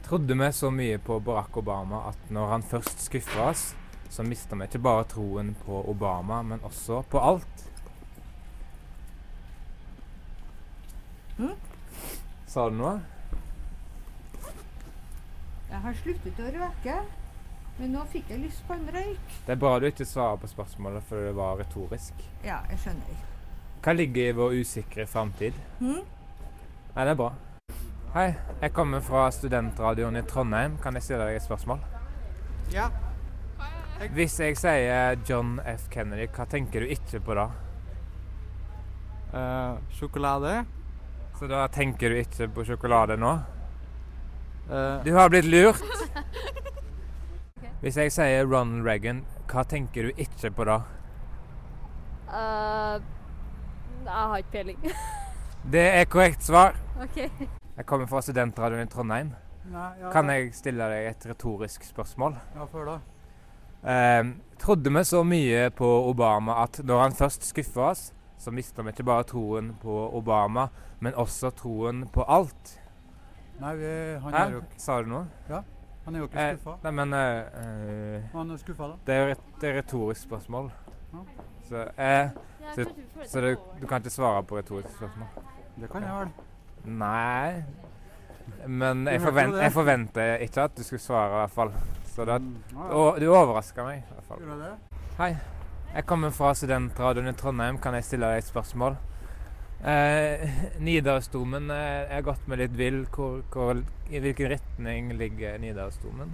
[0.06, 3.66] Trodde vi så mye på Barack Obama at når han først skuffa oss,
[4.14, 7.70] så mista vi ikke bare troen på Obama, men også på alt.
[11.38, 11.54] Mhm.
[12.46, 13.00] Sa du noe?
[15.70, 16.96] Jeg har sluttet å røke,
[17.78, 19.32] men nå fikk jeg lyst på en røyk.
[19.46, 22.20] Det er bra du ikke svarer på spørsmålet, for det var retorisk.
[22.44, 23.24] Ja, jeg skjønner.
[23.84, 25.56] Hva ligger i vår usikre framtid?
[25.80, 26.04] Hm?
[26.94, 27.32] Nei, det er bra.
[28.14, 28.28] Hei,
[28.62, 30.78] jeg kommer fra studentradioen i Trondheim.
[30.78, 31.82] Kan jeg stille deg et spørsmål?
[32.72, 32.86] Ja.
[34.14, 35.88] Hvis jeg sier John F.
[35.90, 37.48] Kennedy, hva tenker du ikke på da?
[39.34, 40.60] Eh, sjokolade.
[41.38, 43.32] Så da tenker du ikke på sjokolade nå?
[44.70, 45.82] Eh, Du har blitt lurt!
[47.84, 50.78] Hvis jeg sier Ronald Reagan, hva tenker du ikke på da?
[52.30, 52.96] Uh,
[54.04, 54.78] jeg har ikke peiling.
[55.74, 56.78] Det er korrekt svar.
[57.02, 57.18] OK.
[57.76, 59.34] Jeg kommer fra studentradioen i Trondheim.
[59.72, 62.36] Nei, ja, Kan jeg stille deg et retorisk spørsmål?
[62.56, 62.96] Ja, før da.
[63.84, 68.04] Eh, trodde vi så mye på Obama at når han først skuffa oss,
[68.40, 70.68] så mista vi ikke bare troen på Obama,
[71.04, 72.74] men også troen på alt.
[73.60, 73.90] Nei, vi,
[74.24, 74.40] han Hæ?
[74.48, 75.26] er jo ikke Sa du noe?
[75.48, 75.60] Ja,
[76.04, 76.76] han er jo ikke Eh, skuffa.
[76.84, 78.96] nei, men eh, eh, Han er skuffa, da.
[79.06, 80.70] Det er jo et, det er et retorisk spørsmål.
[81.14, 81.22] Ja.
[81.68, 82.28] Så, eh,
[82.74, 82.86] så,
[83.30, 85.28] så du, du kan ikke svare på retoriske spørsmål?
[85.80, 86.34] Det kan jeg vel.
[86.84, 87.62] Nei.
[88.68, 91.72] Men jeg, forvent, jeg forventer ikke at du skulle svare, i hvert fall.
[92.14, 94.02] Så det, Mm, du overraska meg.
[94.04, 94.58] i hvert fall.
[94.60, 95.00] Det?
[95.18, 95.30] Hei.
[95.94, 97.78] Jeg kommer fra studentradioen i Trondheim.
[97.78, 98.96] Kan jeg stille deg et spørsmål?
[99.84, 100.48] Eh,
[100.84, 103.02] Nidarosdomen eh, jeg har gått meg litt vill.
[103.12, 106.32] Hvor, hvor, I hvilken retning ligger Nidarosdomen?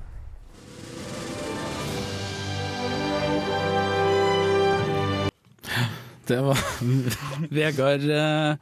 [6.30, 6.60] Det var
[7.58, 8.54] Vegard eh,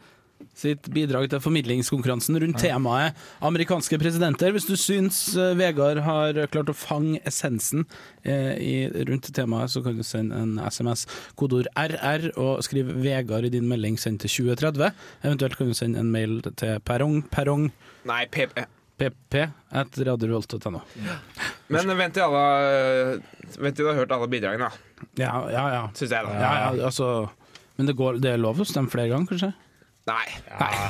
[0.59, 4.53] sitt bidrag til formidlingskonkurransen rundt temaet amerikanske presidenter.
[4.55, 7.85] Hvis du syns eh, Vegard har klart å fange essensen
[8.23, 8.73] eh, i,
[9.09, 11.07] rundt temaet, så kan du sende en SMS,
[11.39, 14.91] kodeord RR, og skriv 'Vegard' i din melding, send til 2030.
[15.23, 17.71] Eventuelt kan du sende en mail til perrong, perrong,
[18.09, 18.65] Nei, PP.
[18.99, 19.35] pp,
[19.79, 20.81] at radiorevolt.no.
[21.73, 23.21] Men vent til alle
[23.59, 25.05] Vent til du har hørt alle bidragene, da.
[25.21, 25.83] Ja, ja, ja.
[25.95, 26.35] Syns jeg, da.
[26.35, 27.29] ja, ja altså,
[27.79, 29.53] men det, går, det er lov å stemme flere ganger, kanskje?
[30.09, 30.27] Nei.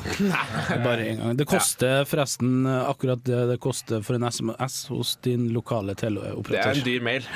[0.86, 1.36] Bare én gang.
[1.38, 6.52] Det koster forresten akkurat det det koster for en SMS hos din lokale teleoperatør.
[6.54, 7.26] Det er en dyr mail.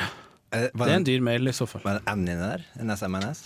[0.52, 1.82] Eh, Det er en dyr mail i så fall.
[1.86, 2.64] Var det en N inni der?
[2.80, 3.42] En SMNS?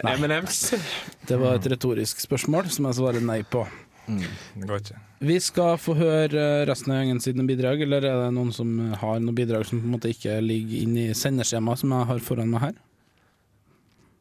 [0.00, 0.58] M&M's.
[1.28, 3.66] Det var et retorisk spørsmål som jeg svarer nei på.
[4.10, 4.98] Det går ikke.
[5.28, 8.70] Vi skal få høre resten av gjengen sine bidrag, eller er det noen som
[9.02, 12.22] har noen bidrag som på en måte ikke ligger inne i sendeskjemaet som jeg har
[12.24, 12.78] foran meg her?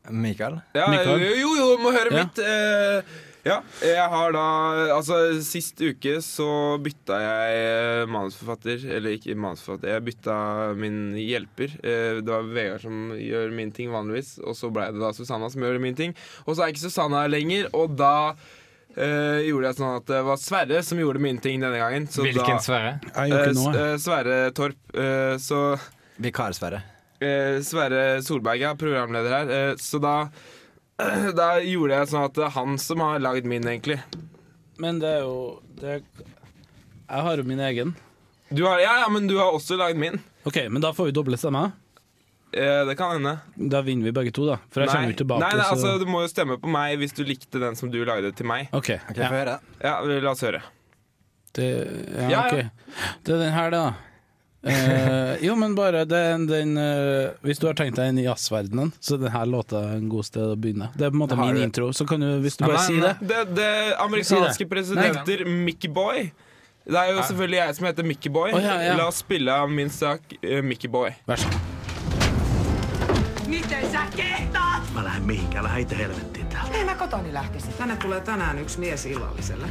[0.10, 0.60] Mikael?
[0.76, 1.26] Ja, Mikael?
[1.40, 2.24] jo, jo, må høre Ja.
[2.24, 2.40] mitt.
[2.40, 3.02] Eh,
[3.46, 4.42] ja, jeg har da
[4.98, 7.56] Altså, sist uke så bytta jeg
[8.04, 8.84] eh, manusforfatter.
[8.98, 10.38] Eller ikke manusforfatter, jeg bytta
[10.76, 11.76] min hjelper.
[11.84, 15.50] Eh, det var Vegard som gjør min ting vanligvis, og så ble det da Susanna
[15.50, 16.16] som gjør min ting.
[16.46, 18.34] Og så er ikke Susanna her lenger, og da
[18.98, 22.08] eh, gjorde jeg sånn at det var Sverre som gjorde min ting denne gangen.
[22.12, 22.94] Så Hvilken da, Sverre?
[23.16, 24.76] Eh, eh, Sverre Torp.
[24.94, 25.78] Eh, så
[26.20, 26.82] Vikar-Sverre.
[27.22, 29.54] Eh, Sverre Solberg, ja, programleder her.
[29.72, 30.16] Eh, så da
[31.40, 34.00] da gjorde jeg sånn at det er han som har lagd min, egentlig.
[34.80, 36.00] Men det er jo det,
[37.10, 37.94] Jeg har jo min egen.
[38.50, 40.18] Du har, ja, ja, men du har også lagd min.
[40.48, 41.72] OK, men da får vi doble stemmer.
[42.52, 43.36] Eh, det kan hende.
[43.56, 44.58] Da vinner vi begge to, da.
[44.74, 45.44] For jeg kommer jo tilbake.
[45.44, 47.92] nei, nei så- altså, du må jo stemme på meg hvis du likte den som
[47.92, 48.70] du lagde til meg.
[48.74, 48.90] OK.
[48.90, 49.00] okay.
[49.16, 49.30] ja.
[49.30, 49.60] høre.
[49.84, 50.64] Ja, La oss høre.
[51.54, 51.68] Det,
[52.16, 52.46] ja, Ja, ja.
[52.48, 52.72] ok.
[53.24, 53.84] Det er den her, da.
[54.64, 58.92] Eh, jo, men bare den, den uh, Hvis du har tenkt deg inn i jazzverdenen,
[59.00, 60.90] så er denne låta en god sted å begynne.
[61.00, 61.64] Det er på en måte min det.
[61.70, 63.72] intro, så kan du, hvis du bare sier det Det, det
[64.04, 66.28] amerikanske presidenter, Mickey Boy.
[66.90, 68.52] Det er jo selvfølgelig jeg som heter Mickey Boy.
[68.52, 68.96] Oh, ja, ja.
[69.00, 71.14] La oss spille av min sak uh, Mickey Boy.
[71.30, 71.78] Vær så god.
[73.48, 74.92] Miten sä kehtaat?
[74.94, 76.74] Mä lähden mihinkään, lähden itse helvettiin täällä.
[76.74, 77.74] Ei mä kotoni lähtisin.
[77.78, 79.68] Tänne tulee tänään yksi mies illalliselle.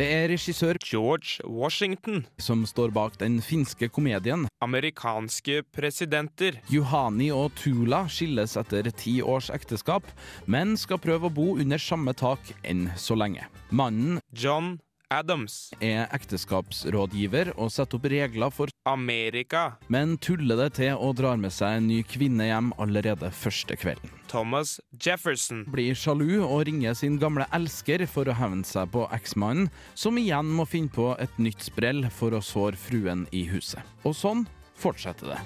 [0.00, 2.22] Det er regissør George Washington.
[2.40, 4.46] som står bak den finske komedien.
[4.64, 6.56] Amerikanske presidenter.
[6.72, 10.06] Juhani og Tula skilles etter ti års ekteskap,
[10.46, 13.44] men skal prøve å bo under samme tak enn så lenge.
[13.68, 14.78] Mannen John
[15.10, 15.72] Adams.
[15.82, 19.76] er ekteskapsrådgiver og setter opp regler for Amerika.
[19.88, 24.10] men tuller det til og drar med seg en ny kvinne hjem allerede første kvelden.
[24.30, 25.64] Thomas Jefferson.
[25.66, 30.46] Blir sjalu og ringer sin gamle elsker for å hevne seg på eksmannen, som igjen
[30.46, 33.82] må finne på et nytt sprell for å såre fruen i huset.
[34.06, 34.46] Og sånn
[34.78, 35.40] fortsetter det.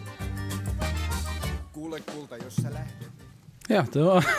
[3.73, 4.25] Ja, det var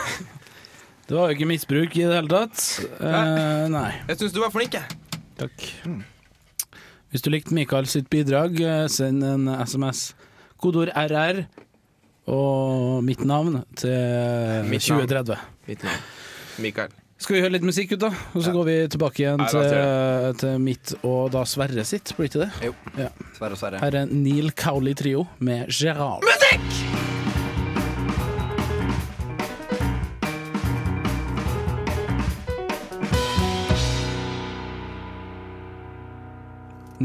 [1.06, 2.62] Det var jo ikke misbruk i det hele tatt.
[2.98, 3.92] Uh, nei.
[4.10, 5.05] Jeg syns du var flink, jeg.
[5.40, 5.66] Takk.
[7.12, 10.14] Hvis du likte Mikael sitt bidrag, eh, send en SMS.
[10.60, 11.46] Kodord RR
[12.32, 15.08] og mitt navn til Mitt navn.
[15.08, 15.38] 2030.
[15.68, 16.06] Mitt navn.
[16.64, 16.96] Mikael.
[17.18, 18.10] Skal vi høre litt musikk, ut, da?
[18.36, 22.28] Og så går vi tilbake igjen Nei, til, til mitt og da Sverre sitt, blir
[22.28, 22.50] ikke det?
[22.68, 22.76] Jo.
[23.00, 23.08] Ja.
[23.38, 23.80] Sverre og Sverre.
[23.84, 26.28] Her er Neil Cowley Trio med Gerard.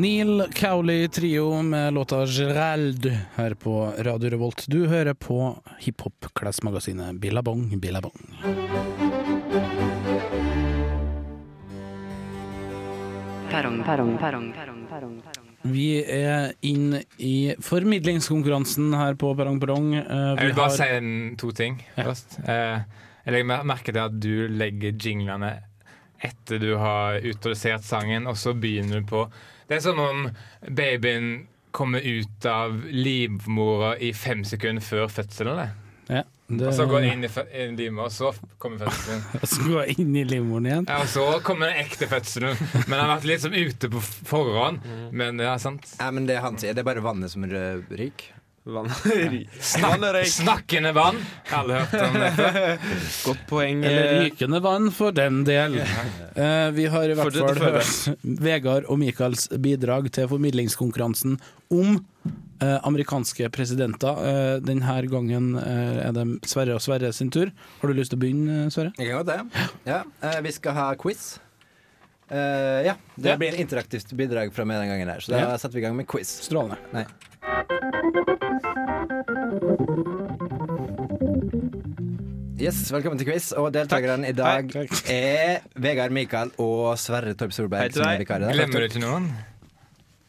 [0.01, 4.65] Neil Cowley Trio med låta 'Gerald' her på Radio Revolt.
[4.69, 8.21] Du hører på hiphop-klesmagasinet Billabong Billabong.
[15.63, 19.93] Vi er inn i formidlingskonkurransen her på Perrong Perrong.
[19.99, 22.39] Uh, Jeg vil bare har- si en, to ting først.
[22.49, 22.81] Uh,
[23.27, 25.59] jeg legger merke til at du legger jinglene
[26.25, 29.29] etter du har utrodusert sangen, og så begynner du på
[29.71, 30.25] Det er som om
[30.67, 35.61] babyen kommer ut av livmora i fem sekunder før fødselen.
[35.61, 35.69] det.
[36.11, 39.23] Ja, det- Og så går den inn i, i livmora, og så kommer fødselen.
[39.43, 40.89] Og så går den inn i livmoren igjen.
[40.91, 42.59] Ja, og så kommer den ekte fødselen.
[42.89, 44.83] Men den har vært litt som ute på forhånd.
[45.15, 45.87] Men ja, sant.
[46.01, 48.35] Nei, men det han sier, det er bare vannet som ryker.
[48.75, 48.91] Vann
[49.61, 51.19] Snakk, snakkende vann.
[51.55, 52.79] Alle hørt om det?
[53.27, 53.83] Godt poeng.
[53.85, 55.79] Eller eh, rykende vann, for den del.
[56.37, 61.37] Uh, vi har i hvert fall hørt Vegard og Michaels bidrag til formidlingskonkurransen
[61.75, 64.23] om uh, amerikanske presidenter.
[64.23, 67.53] Uh, denne gangen er det Sverre og Sverre sin tur.
[67.83, 68.95] Har du lyst til å begynne, Sverre?
[68.99, 69.69] Jeg kan godt det.
[69.91, 70.03] Ja,
[70.45, 71.39] vi skal ha quiz.
[72.31, 73.37] Eh, ja, det Ja.
[73.37, 75.57] blir en interaktivt bidrag fra meg den gangen her, så da Ja.
[75.59, 76.29] setter vi i gang med quiz.
[76.29, 76.79] Strålende.
[76.93, 77.05] Nei.
[82.61, 83.51] Yes, velkommen til quiz.
[83.57, 84.69] Og deltakerne i dag
[85.11, 87.95] er Vegard Mikael og Sverre Torp Hei Solberg.
[87.95, 88.53] til Som er deg.
[88.59, 89.31] Glemmer du ikke noen?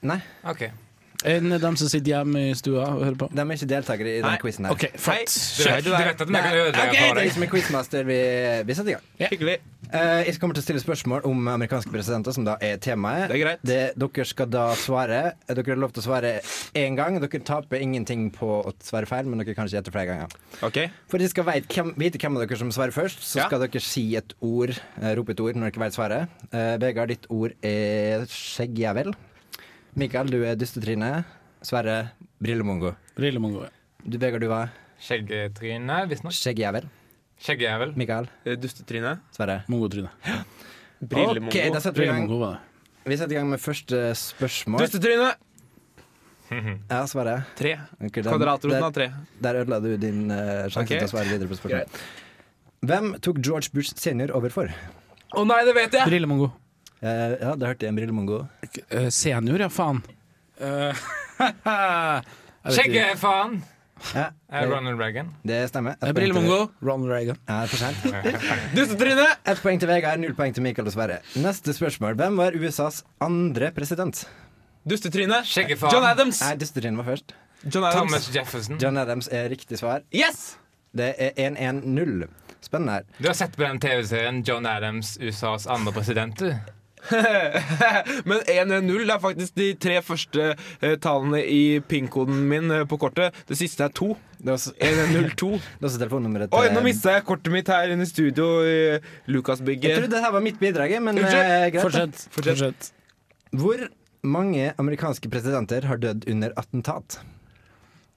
[0.08, 0.18] Nei.
[0.48, 0.64] Ok.
[1.28, 3.28] Enn dem som sitter hjemme i stua og hører på?
[3.30, 4.74] De er ikke deltakere i denne quizen her.
[4.74, 5.36] Ok, flott.
[5.86, 7.28] Du vet, at vi kan ødelegge for det er deg.
[7.28, 8.18] liksom en quizmaster vi,
[8.66, 9.06] vi setter i gang.
[9.36, 9.58] Hyggelig.
[9.92, 13.26] Eh, jeg kommer til å stille spørsmål om amerikanske presidenter, som da er temaet.
[13.28, 13.64] Det er greit.
[14.00, 15.34] dere skal da svare.
[15.50, 16.32] Eh, Dere har lov til å svare
[16.80, 17.20] én gang.
[17.20, 20.30] Dere taper ingenting på å svare feil, men dere kan ikke gjette flere ganger.
[20.64, 20.92] Okay.
[21.10, 23.48] For de dere skal vite hvem, vite hvem av dere som svarer først, så Ja.
[23.48, 26.30] skal dere si et ord, uh, rope et ord når dere vet svaret.
[26.54, 29.14] Uh, Vegard, ditt ord er skjeggjævel.
[29.98, 31.26] Mikael, du er dystetryne.
[31.62, 32.96] Sverre, brillemongo.
[33.18, 33.70] Brillemongo, ja.
[34.08, 34.70] Du, Vegard, du var
[35.02, 36.32] Skjeggtryne, visstnok.
[36.32, 36.88] skjeggjævel.
[37.42, 37.94] Skjeggjævel.
[37.98, 38.28] Mikael.
[38.46, 39.16] Eh, Dustetryne.
[39.36, 39.62] Sverre.
[39.72, 40.10] Mongotryne.
[41.02, 41.48] Brillemongo.
[41.50, 42.60] Ok, da setter vi i gang.
[43.18, 44.84] Setter i gang med første spørsmål.
[44.86, 45.32] Dustetryne!
[46.52, 47.38] Ja, Sverre.
[47.56, 47.78] Tre.
[48.04, 49.08] Ok, den- Kvadratroten der- av tre.
[49.42, 50.88] Der ødela du din eh, sjanse Ok.
[51.00, 51.88] til å svare videre på spørsmålet.
[52.84, 54.68] Hvem tok George Bush senior over for?
[55.34, 56.06] Å nei, det vet jeg!
[56.10, 56.52] Brillemongo.
[57.02, 58.48] Eh, ja, det hørte jeg en brillemongo.
[58.92, 60.04] Eh, senior, ja, faen.
[60.60, 60.94] Eh,
[61.40, 63.62] jeg vet ikke.
[64.16, 65.30] Ja, Er Ronald Reagan.
[65.48, 65.96] det stemmer.
[66.14, 66.72] Brillemongo.
[66.82, 67.38] Ronald Reagan.
[67.48, 67.98] Ja, for sent.
[68.78, 69.28] Dustetryne!
[69.46, 71.20] Ett poeng til Vegard, null poeng til Mikael og Sverre.
[71.40, 72.18] Neste spørsmål.
[72.20, 74.24] Hvem var USAs andre president?
[74.90, 75.44] Dustetryne.
[75.46, 75.94] Skjeggefaen.
[75.94, 76.42] John Adams.
[76.42, 77.36] Nei, Dustetryne var først.
[77.64, 78.00] John Adams.
[78.12, 78.80] Thomas Jefferson.
[78.82, 80.02] John Adams er riktig svar.
[80.12, 80.58] Yes!
[80.98, 82.26] Det er 1-1-0.
[82.62, 83.06] Spennende her.
[83.22, 86.52] Du har sett på den TV-serien John Adams, USAs andre president, du?
[88.30, 93.38] Men 1-0 er faktisk de tre første eh, tallene i PIN-koden min eh, på kortet.
[93.50, 94.14] Det siste er to.
[94.38, 95.52] Det er også, 1-0-2.
[95.58, 98.48] det er også telefonnummeret til Oi, nå mista jeg kortet mitt her inne i studio
[98.66, 101.82] i Jeg trodde det her var mitt bidrag, men eh, greit.
[101.84, 102.26] Fortsett.
[102.36, 102.94] Fortsett.
[103.52, 103.88] Hvor
[104.22, 107.20] mange amerikanske presidenter har dødd under attentat?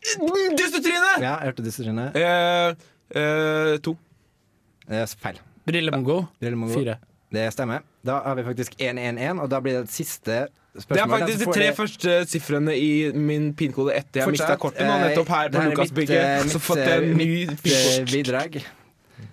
[0.04, 1.16] Dustetryne!
[1.22, 2.10] Ja, jeg hørte dustetryne.
[2.18, 2.74] Eh,
[3.16, 3.96] eh, to.
[4.84, 5.40] Det er feil.
[5.64, 6.24] Brillemongo.
[6.40, 6.76] Brillemongo.
[6.76, 6.98] Fire.
[7.34, 7.82] Det stemmer.
[8.06, 10.36] Da har vi faktisk 1-1-1, og da blir det et siste
[10.74, 10.94] spørsmål.
[10.96, 14.86] Det er faktisk de tre jeg- første sifrene i min PIN-kode etter jeg mista kortet.
[14.86, 16.24] Nå eh, nettopp her på Lukasbygget.
[16.24, 18.12] eh, Så fått jeg en eh, ny eh, PIN-kort.
[18.12, 18.60] bidrag.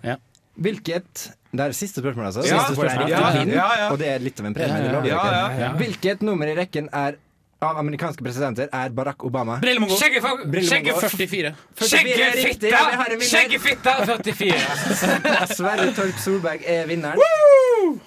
[0.04, 0.16] Ja.
[0.62, 2.44] Hvilket Det er siste spørsmål, altså.
[2.48, 3.88] Ja, siste spørsmål ja, ja, ja.
[3.92, 5.76] og det er litt av en premie.
[5.82, 7.18] Hvilket nummer i rekken er
[7.62, 9.60] av amerikanske presidenter er Barack Obama?
[9.62, 9.95] Brillemongo.
[9.95, 11.54] Skjegge- 44.
[11.76, 13.21] 44 er riktig, Skjeggefitta!
[13.28, 14.62] Skjeggefitta 44.
[15.58, 17.21] Sverre Torp Solberg er vinneren.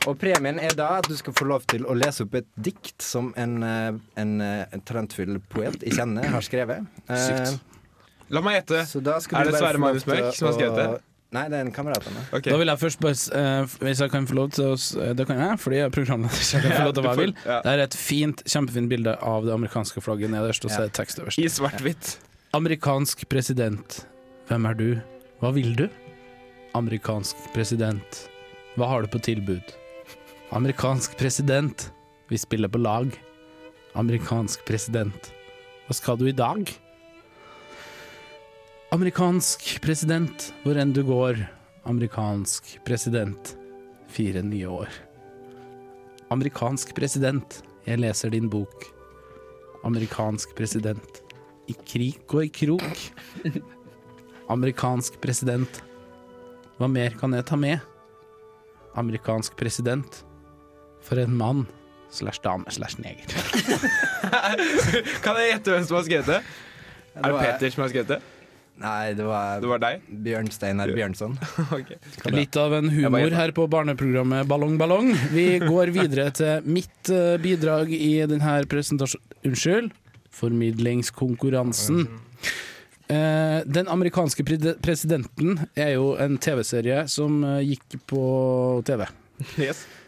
[0.09, 3.03] Og premien er da at du skal få lov til å lese opp et dikt
[3.05, 6.87] som en, eh, en, eh, en talentfull poet jeg kjenner har skrevet.
[7.09, 7.61] Eh, Sykt.
[8.35, 8.83] La meg gjette.
[8.83, 11.03] Er det Sverre Magnus Mørk som har skrevet det?
[11.35, 12.27] Nei, det er en kamerat av meg.
[12.31, 12.53] Okay.
[12.53, 15.27] Da vil jeg først bare, eh, hvis jeg kan få lov til å eh, Det
[15.27, 16.45] kan jeg, fordi jeg er programleder.
[16.47, 17.35] Så jeg kan få lov til hva jeg vil.
[17.43, 20.97] Det er et fint, kjempefint bilde av det amerikanske flagget nederst, og så er det
[21.01, 21.43] tekst øverst.
[21.43, 22.15] I svart-hvitt.
[22.55, 24.05] Amerikansk president,
[24.51, 24.89] hvem er du?
[25.43, 25.89] Hva vil du?
[26.79, 28.21] Amerikansk president,
[28.79, 29.75] hva har du på tilbud?
[30.55, 31.89] Amerikansk president,
[32.31, 33.11] vi spiller på lag.
[33.99, 35.31] Amerikansk president,
[35.87, 36.71] hva skal du i dag?
[38.95, 41.41] Amerikansk president, hvor enn du går.
[41.91, 43.49] Amerikansk president,
[44.07, 44.91] fire nye år.
[46.31, 47.57] Amerikansk president,
[47.89, 48.85] jeg leser din bok.
[49.89, 51.19] Amerikansk president,
[51.67, 53.01] i krik og i krok.
[54.55, 55.81] Amerikansk president,
[56.79, 57.83] hva mer kan jeg ta med?
[58.95, 60.21] Amerikansk president,
[61.03, 61.65] for en mann
[62.15, 63.27] slash dame slash neger.
[65.25, 66.41] Kan jeg gjette hvem som har skrevet det?
[67.19, 68.23] Er det Peter som har skrevet det?
[68.83, 70.07] Nei, det var, Det var deg?
[70.25, 71.37] Bjørnsteinar Bjørnson.
[71.77, 71.99] okay.
[72.35, 75.13] Litt av en humor her på barneprogrammet Ballong Ballong.
[75.31, 79.93] Vi går videre til mitt eh, bidrag i denne presentasjonen Unnskyld.
[80.35, 82.07] Formidlingskonkurransen.
[83.13, 84.43] Eh, den amerikanske
[84.83, 88.23] presidenten er jo en TV-serie som eh, gikk på
[88.89, 89.05] TV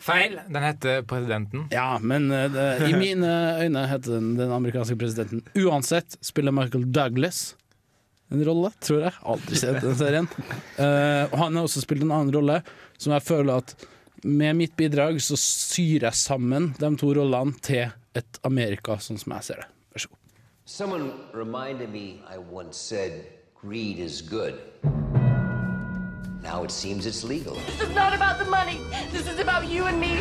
[0.06, 0.38] Feil.
[0.48, 1.66] Den heter Presidenten.
[1.74, 5.42] Ja, men det, i mine øyne heter den den amerikanske presidenten.
[5.58, 7.56] Uansett spiller Michael Douglas
[8.32, 9.14] en rolle, tror jeg.
[9.22, 10.26] Aldri sett den serien.
[10.78, 12.60] Uh, og han har også spilt en annen rolle
[12.98, 13.76] som jeg føler at
[14.26, 19.36] med mitt bidrag så syr jeg sammen de to rollene til et Amerika sånn som
[19.36, 19.68] jeg ser det.
[19.92, 20.22] Vær så god.
[20.66, 23.26] Someone reminded me I once said
[23.60, 24.54] greed is good.
[26.42, 27.54] Now it seems it's legal.
[27.66, 28.78] This is not about the money.
[29.12, 30.18] This is about you and me.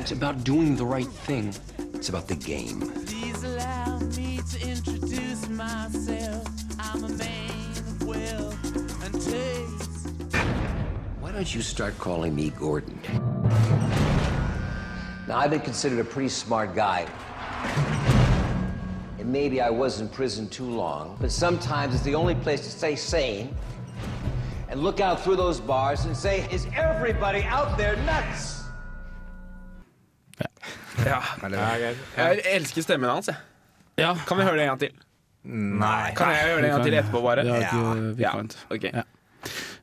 [0.00, 1.54] It's about doing the right thing.
[1.94, 2.80] It's about the game.
[3.06, 6.59] Please allow me to introduce myself.
[6.82, 10.08] I'm a man of wealth and taste.
[11.20, 12.98] Why don't you start calling me Gordon?
[15.28, 17.06] Now, I've been considered a pretty smart guy.
[19.18, 22.70] And maybe I was in prison too long, but sometimes it's the only place to
[22.70, 23.54] stay sane
[24.70, 28.56] and look out through those bars and say, Is everybody out there nuts?
[31.04, 31.20] Ja.
[31.42, 33.28] Er jeg elsker stemmen hans,
[33.96, 34.16] jeg.
[34.28, 34.90] Kan vi høre det en gang til?
[35.44, 36.12] Nei.
[36.18, 37.44] Kan jeg gjøre det en gang til etterpå, bare?
[37.46, 38.30] Vi ikke, vi Ja.
[38.36, 38.50] kan.
[38.92, 39.02] Ja.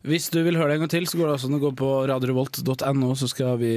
[0.06, 1.72] Hvis du vil høre det en gang til, så går det også an å gå
[1.76, 3.72] på radiorevolt.no, så skal vi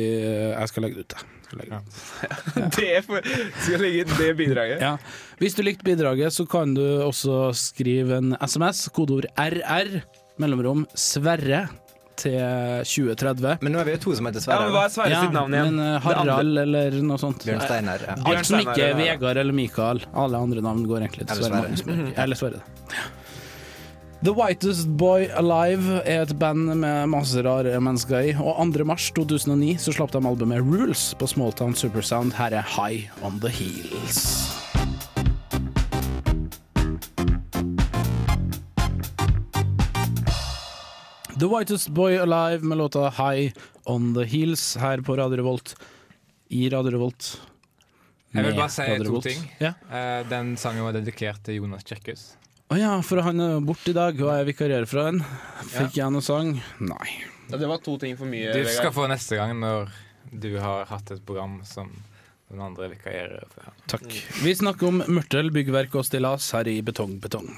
[0.52, 1.36] Jeg skal legge det ut, jeg.
[1.50, 3.02] Det.
[3.08, 3.24] For,
[3.64, 4.80] skal legge det bidraget.
[4.84, 4.96] Ja.
[5.40, 10.02] Hvis du likte bidraget, så kan du også skrive en SMS, kodeord RR,
[10.38, 11.64] mellomrom Sverre,
[12.20, 12.37] til
[12.87, 13.61] 2030.
[13.64, 14.61] Men nå er vi jo to som heter Sverre.
[14.61, 15.78] Ja, men hva er Sverre sitt navn igjen?
[15.78, 17.46] Men uh, Harald eller noe sånt.
[17.46, 18.18] Bjørn Steinar, ja.
[18.33, 18.98] Alt som ikke er.
[19.00, 20.04] Vegard eller Mikael.
[20.12, 22.12] Alle andre navn går egentlig til Sverre Sverre.
[22.20, 22.62] Eller Sverre.
[24.20, 28.85] The Whitest Boy Alive er et band med masse rare mennesker i, og 2.
[28.85, 32.37] mars 2009 så slapp de albumet Rules på Smalltown Supersound.
[32.37, 34.60] Her er High On The Heels.
[41.40, 43.53] The Whitest Boy Alive med låta High
[43.85, 45.76] On The Heels her på Radio Revolt.
[46.48, 47.40] I Radio Revolt.
[48.35, 49.24] Jeg vil bare si Radio to Revolt.
[49.31, 49.46] ting.
[49.59, 49.72] Ja.
[49.90, 52.26] Uh, Den sangen var dedikert til Jonas Kjekkhus.
[52.70, 55.22] Å ja, for han er borte i dag, og jeg vikarierer fra han.
[55.72, 56.53] Fikk jeg noe sang?
[56.79, 57.09] Nei.
[57.50, 58.53] Ja, det var to ting for mye.
[58.55, 58.94] Du skal Vegard.
[59.00, 59.90] få neste gang når
[60.31, 61.90] du har hatt et program som
[62.50, 63.72] den andre vikarierer for.
[63.90, 64.07] Takk.
[64.44, 67.50] Vi snakker om mørtel, byggverk og stillas her i Betong Betong.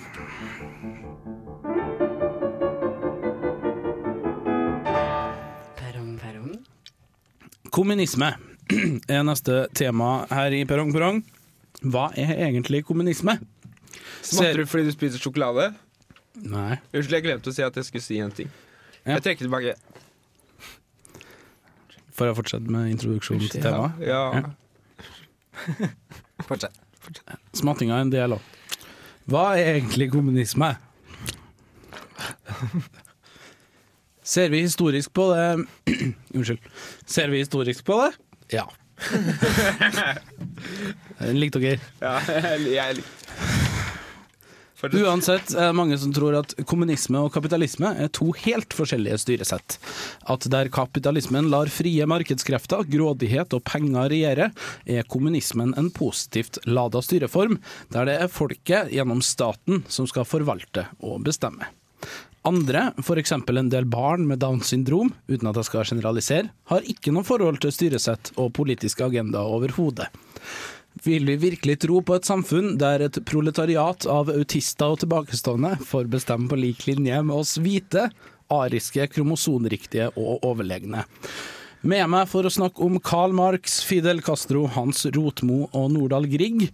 [7.73, 8.35] Kommunisme
[9.09, 11.23] er neste tema her i Perrong Perrong.
[11.83, 13.39] Hva er egentlig kommunisme?
[14.23, 15.71] Smatter du fordi du spiser sjokolade?
[16.37, 16.77] Nei.
[16.93, 18.51] Unnskyld, jeg glemte å si at jeg skulle si en ting.
[19.03, 19.17] Ja.
[19.17, 19.73] Jeg trekker tilbake.
[22.13, 24.25] Får jeg fortsette med introduksjonen til Ja, ja.
[25.81, 25.89] ja.
[26.45, 26.77] Fortsett.
[27.57, 28.41] Smattinga er en del av.
[29.33, 30.75] Hva er egentlig kommunisme?
[34.23, 35.67] Ser vi historisk på det
[36.37, 36.61] Unnskyld.
[37.07, 38.13] Ser vi historisk på det?
[38.57, 38.69] Ja.
[41.19, 41.81] Den likte dere.
[42.03, 42.19] Ja,
[42.61, 43.23] jeg, likte
[44.83, 49.77] Uansett er det mange som tror at kommunisme og kapitalisme er to helt forskjellige styresett.
[50.27, 54.49] At der kapitalismen lar frie markedskrefter, grådighet og penger regjere,
[54.83, 57.61] er kommunismen en positivt lada styreform,
[57.95, 61.71] der det er folket gjennom staten som skal forvalte og bestemme.
[62.43, 63.33] Andre, f.eks.
[63.33, 67.61] en del barn med Downs syndrom, uten at jeg skal generalisere, har ikke noe forhold
[67.63, 70.09] til styresett og politiske agendaer overhodet.
[71.07, 76.11] Vil vi virkelig tro på et samfunn der et proletariat av autister og tilbakestående får
[76.11, 78.09] bestemme på lik linje med oss hvite,
[78.53, 81.07] ariske, kromosonriktige og overlegne?
[81.87, 86.69] Med meg for å snakke om Karl Marx, Fidel Castro, Hans Rotmo og Nordahl Grieg,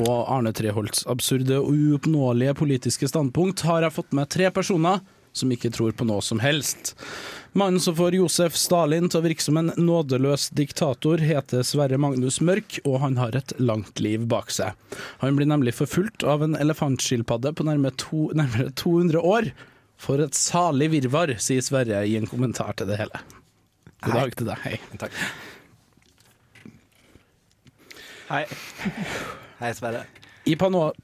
[0.00, 5.02] og Arne Treholts absurde og uoppnåelige politiske standpunkt, har jeg fått med tre personer
[5.38, 6.94] som ikke tror på noe som helst.
[7.58, 12.40] Mannen som får Josef Stalin til å virke som en nådeløs diktator, heter Sverre Magnus
[12.44, 14.76] Mørk, og han har et langt liv bak seg.
[15.22, 19.50] Han blir nemlig forfulgt av en elefantskilpadde på nærmere, to, nærmere 200 år.
[19.98, 23.22] For et salig virvar, sier Sverre i en kommentar til det hele.
[24.06, 24.62] God dag til deg.
[24.62, 24.78] Hei.
[25.02, 25.18] Takk.
[28.28, 28.44] Hei.
[29.58, 30.04] Hei, Sverre.
[30.44, 30.92] I Pano...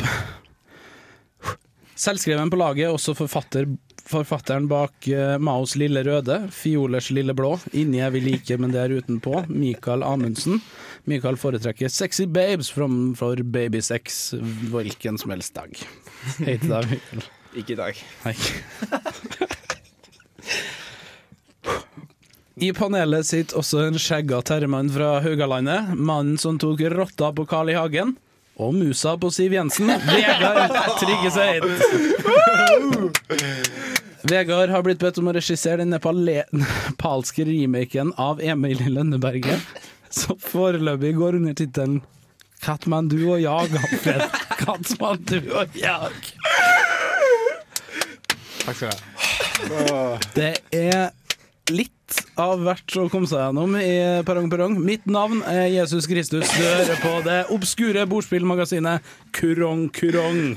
[1.94, 3.68] Selvskreven på laget, også forfatter,
[4.06, 8.80] forfatteren bak uh, Maos Lille Røde, Fiolers Lille Blå, Inni er vi like, men det
[8.82, 10.58] er utenpå, Mikael Amundsen.
[11.10, 14.34] Mikael foretrekker Sexy Babes framfor Babysex
[14.72, 15.78] hvilken som helst dag.
[16.40, 17.26] Hei til deg, Michael.
[17.60, 18.02] Ikke i dag.
[18.24, 18.34] Hei.
[22.64, 25.94] I panelet sitter også en skjegga terremann fra Haugalandet.
[25.98, 27.78] Mannen som tok rotta på Carl I.
[27.78, 28.14] Hagen.
[28.56, 29.90] Og musa på Siv Jensen.
[30.06, 31.64] Vegard Tryggeseid.
[34.30, 39.60] Vegard har blitt bedt om å regissere den nepalske remaken av Emil i Lønneberget,
[40.14, 42.00] som foreløpig går under tittelen
[42.64, 44.22] Katmandu og jag, Alfred.
[44.62, 46.12] Katmandu og jag.
[48.64, 49.98] Takk skal du ha.
[50.32, 51.10] Det er
[51.74, 52.03] litt
[52.40, 53.94] av hvert å komme seg gjennom i
[54.26, 54.74] Perrong Perrong.
[54.82, 56.50] Mitt navn er Jesus Kristus.
[56.50, 60.56] Du hører på det obskure bordspillmagasinet Kurong Kurong.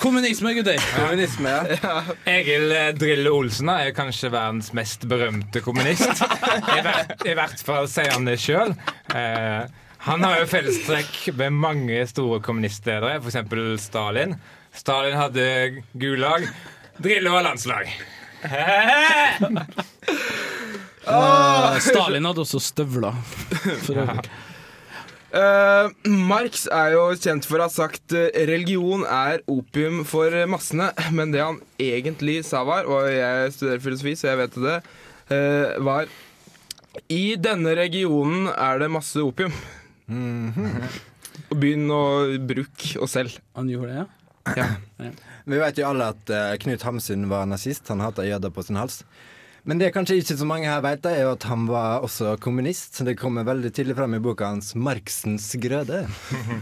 [0.00, 0.80] Kommunisme, gutter.
[0.96, 1.94] Kommunisme, ja.
[2.30, 6.24] Egil Drille Olsen er kanskje verdens mest berømte kommunist.
[6.24, 8.74] I, hvert, i hvert fall sier han det sjøl.
[9.14, 9.62] Eh,
[10.04, 13.86] han har jo fellestrekk med mange store kommunistledere, f.eks.
[13.86, 14.34] Stalin.
[14.74, 15.46] Stalin hadde
[15.96, 16.44] Gulag.
[17.00, 17.88] Drille var landslag.
[21.04, 23.16] Eh, Stalin hadde også støvler.
[25.34, 30.92] Eh, Marx er jo kjent for å ha sagt uh, religion er opium for massene,
[31.10, 34.76] men det han egentlig sa var, og jeg studerer filosofi, så jeg vet det,
[35.32, 36.06] uh, var
[37.10, 39.50] I denne regionen er det masse opium.
[40.06, 42.04] Og Begynn å
[42.38, 43.34] bruke og selg.
[43.58, 44.06] Han gjorde det,
[44.54, 44.70] ja?
[45.50, 46.30] Vi vet jo alle at
[46.62, 47.90] Knut Hamsun var nazist.
[47.90, 49.02] Han hata jøder på sin hals.
[49.64, 52.98] Men det kanskje ikke så mange her vet, er jo at han var også kommunist.
[53.06, 56.04] Det kommer veldig tydelig fram i boka hans 'Marxens grøde'.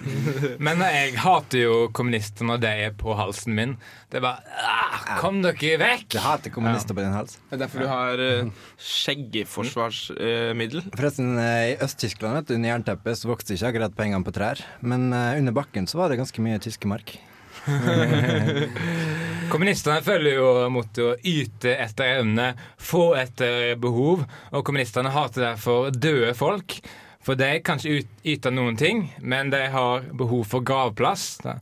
[0.67, 3.75] Men jeg hater jo kommunister når de er på halsen min.
[4.07, 6.15] Det er bare ah, Kom dere vekk!
[6.15, 7.43] Jeg hater kommunister på din hals.
[7.51, 8.47] Det er derfor du har uh,
[8.79, 10.87] skjeggforsvarsmiddel.
[10.95, 14.63] Forresten, eh, i Øst-Tyskland under jernteppet så vokste ikke akkurat pengene på trær.
[14.79, 17.19] Men eh, under bakken så var det ganske mye tyske mark.
[19.53, 24.25] Kommunistene følger jo mottoet 'yte etter evne, få etter behov'.
[24.53, 26.79] Og kommunistene hater derfor døde folk.
[27.23, 31.37] For de kan ikke yte noen ting, men de har behov for gravplass.
[31.45, 31.59] Da.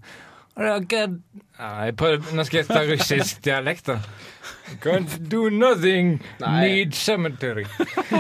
[0.61, 4.00] Prøver, nå skal jeg ta russisk dialekt, da.
[4.80, 6.61] Can't do nothing, Nei.
[6.61, 7.64] need cemetery.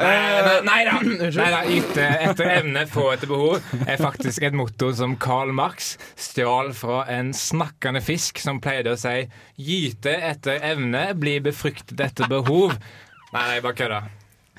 [0.00, 0.22] nei,
[0.64, 0.94] nei da.
[1.02, 1.60] Nei da.
[1.68, 7.02] Yte etter evne, få etter behov er faktisk et motto som Karl Marx stjal fra
[7.12, 9.26] en snakkende fisk som pleide å si
[9.60, 12.78] 'gyte etter evne, bli befruktet etter behov'.
[13.34, 14.00] Nei, nei, bare kødda.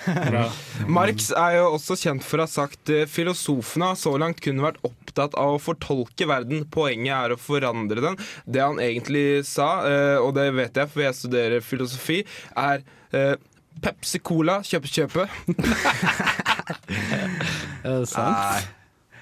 [0.97, 4.61] Marx er jo også kjent for å ha sagt eh, filosofene har så langt kun
[4.63, 6.65] vært opptatt av å fortolke verden.
[6.71, 8.17] Poenget er å forandre den.
[8.45, 12.21] Det han egentlig sa, eh, og det vet jeg for jeg studerer filosofi,
[12.57, 12.83] er
[13.15, 13.35] eh,
[13.81, 15.27] Pepsi Cola, kjøpe, kjøpe.
[17.81, 18.37] Er det sant?
[18.37, 18.80] Nei,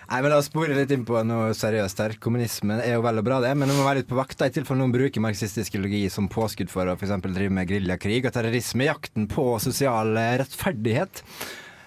[0.09, 2.15] men La oss spore litt inn på noe seriøst her.
[2.21, 4.49] Kommunismen er jo vel og bra, det, men du må være litt på vakt i
[4.53, 8.33] tilfelle noen bruker marxistisk ideologi som påskudd for å for eksempel drive med geriljakrig og
[8.33, 8.87] terrorisme.
[8.89, 11.21] Jakten på sosial eh, rettferdighet.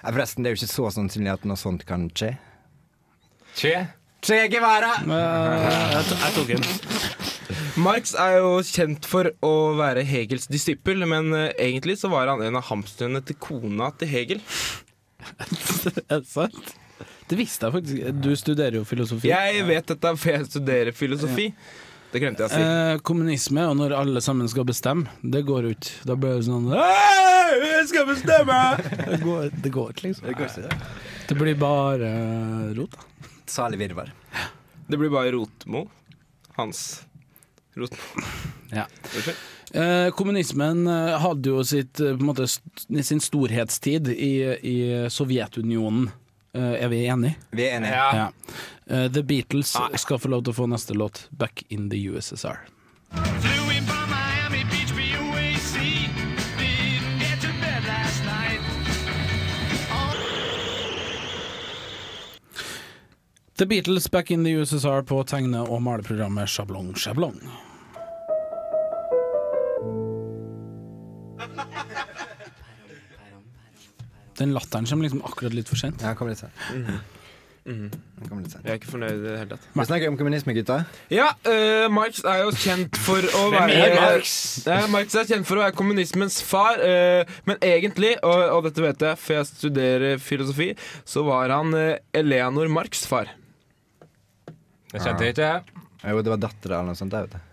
[0.04, 2.36] Nei, forresten, det er jo ikke så sannsynlig at noe sånt kan skje.
[3.58, 3.74] Skje?
[4.22, 4.92] Che Guevara!
[5.02, 6.68] jeg, jeg tok den.
[7.82, 12.44] Marx er jo kjent for å være Hegels disippel, men eh, egentlig så var han
[12.46, 14.44] en av hamstrene til kona til Hegel.
[16.06, 16.72] Er det sant?
[17.32, 18.10] Det visste jeg faktisk.
[18.20, 19.30] Du studerer jo filosofi.
[19.30, 21.46] Jeg vet dette for jeg studerer filosofi.
[22.12, 22.60] Det glemte jeg å si.
[22.60, 25.88] Eh, kommunisme, og når alle sammen skal bestemme, det går ut.
[26.04, 28.58] Da blir det sånn «Hei, Jeg skal bestemme!
[29.14, 30.28] Det går, det går ikke, liksom.
[30.28, 30.76] Det går ikke,
[31.30, 33.30] Det blir bare eh, rot, da.
[33.48, 34.12] Salig virvar.
[34.92, 35.86] Det blir bare Rotmo.
[36.58, 37.02] Hans
[37.80, 38.28] Rotmo.
[38.76, 38.84] Ja.
[39.72, 42.48] Eh, kommunismen eh, hadde jo sitt, eh, på en måte,
[43.08, 44.76] sin storhetstid i, i
[45.08, 46.10] Sovjetunionen.
[46.54, 47.34] Eh, er vi enige?
[47.50, 47.92] Vi er enige.
[47.92, 48.28] Ja.
[48.86, 52.58] Eh, The Beatles skal få lov til å få neste låt, 'Back in the USSR'.
[63.56, 67.71] The Beatles back in the USSR på tegne- og maleprogrammet Sjablong Sjablong.
[74.38, 76.02] Den latteren kommer liksom akkurat litt for sent.
[76.04, 76.56] Ja, kom litt sent.
[76.82, 77.02] Mm.
[77.62, 79.66] Jeg er ikke fornøyd i det hele tatt.
[79.70, 80.80] Vi snakker om kommunisme, gutta.
[81.14, 84.32] Ja, uh, Marx er jo kjent for å være er Marx?
[84.66, 88.82] Ja, Marx er kjent for å være kommunismens far, uh, men egentlig, og, og dette
[88.82, 90.72] vet jeg for jeg studerer filosofi,
[91.06, 93.30] så var han uh, Eleanor Marx' far.
[94.90, 95.54] Det kjente jeg ikke.
[96.02, 97.14] Jo, det var dattera eller noe sånt.
[97.14, 97.46] Jeg vet det.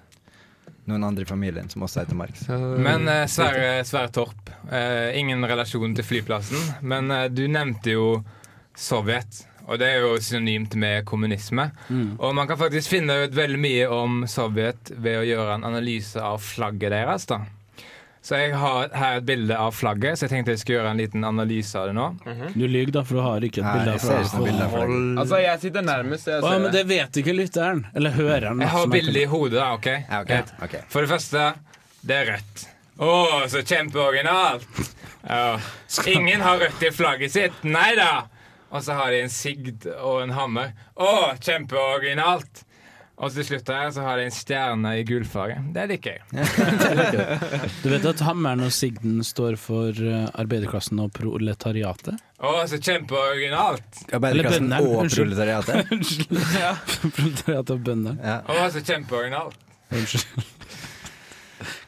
[0.89, 2.47] Noen andre i familien som også heter Marx.
[2.49, 6.73] Men eh, Sverre, Sverre Torp, eh, ingen relasjon til flyplassen.
[6.81, 8.09] Men eh, du nevnte jo
[8.79, 11.69] Sovjet, og det er jo synonymt med kommunisme.
[11.89, 12.17] Mm.
[12.17, 16.23] Og man kan faktisk finne ut veldig mye om Sovjet ved å gjøre en analyse
[16.23, 17.29] av flagget deres.
[17.29, 17.43] da.
[18.29, 20.99] Så jeg har her et bilde av flagget, så jeg tenkte jeg skulle gjøre en
[21.01, 22.03] liten analyse av det nå.
[22.53, 24.75] Du lyver, da, for du har ikke et bilde jeg av ikke noe bilde av
[24.75, 25.21] flagget.
[25.23, 26.29] Altså, jeg sitter nærmest.
[26.29, 27.81] Jeg Å, ser men det vet ikke lytteren.
[27.97, 28.61] Eller høreren.
[28.61, 29.71] Jeg har bildet i hodet, da.
[29.79, 29.89] OK?
[29.95, 30.53] Ja, ok, Greit.
[30.67, 30.77] ok.
[30.93, 31.47] For det første,
[32.05, 32.65] det er rødt.
[32.99, 33.11] Å,
[33.49, 34.81] så kjempeoriginalt!
[35.25, 35.71] Oh.
[36.13, 37.63] Ingen har rødt i flagget sitt.
[37.65, 38.27] Nei da!
[38.69, 40.75] Og så har de en sigd og en hammer.
[41.01, 42.61] Å, kjempeoriginalt!
[43.19, 45.57] Og til slutt her så har jeg en stjerne i gulfarge.
[45.75, 47.39] Det liker jeg.
[47.83, 52.15] Du vet at hammeren og sigden står for eh, arbeiderklassen og proletariatet?
[52.39, 54.05] Å, så kjempeoriginalt!
[54.15, 55.33] Arbeiderklassen og unnskyld.
[55.35, 55.91] proletariatet.
[55.97, 56.39] Unnskyld.
[56.55, 56.71] ja.
[57.17, 58.39] proletariatet og bøndene.
[58.47, 59.59] Å, så kjempeoriginalt.
[59.91, 60.47] Unnskyld.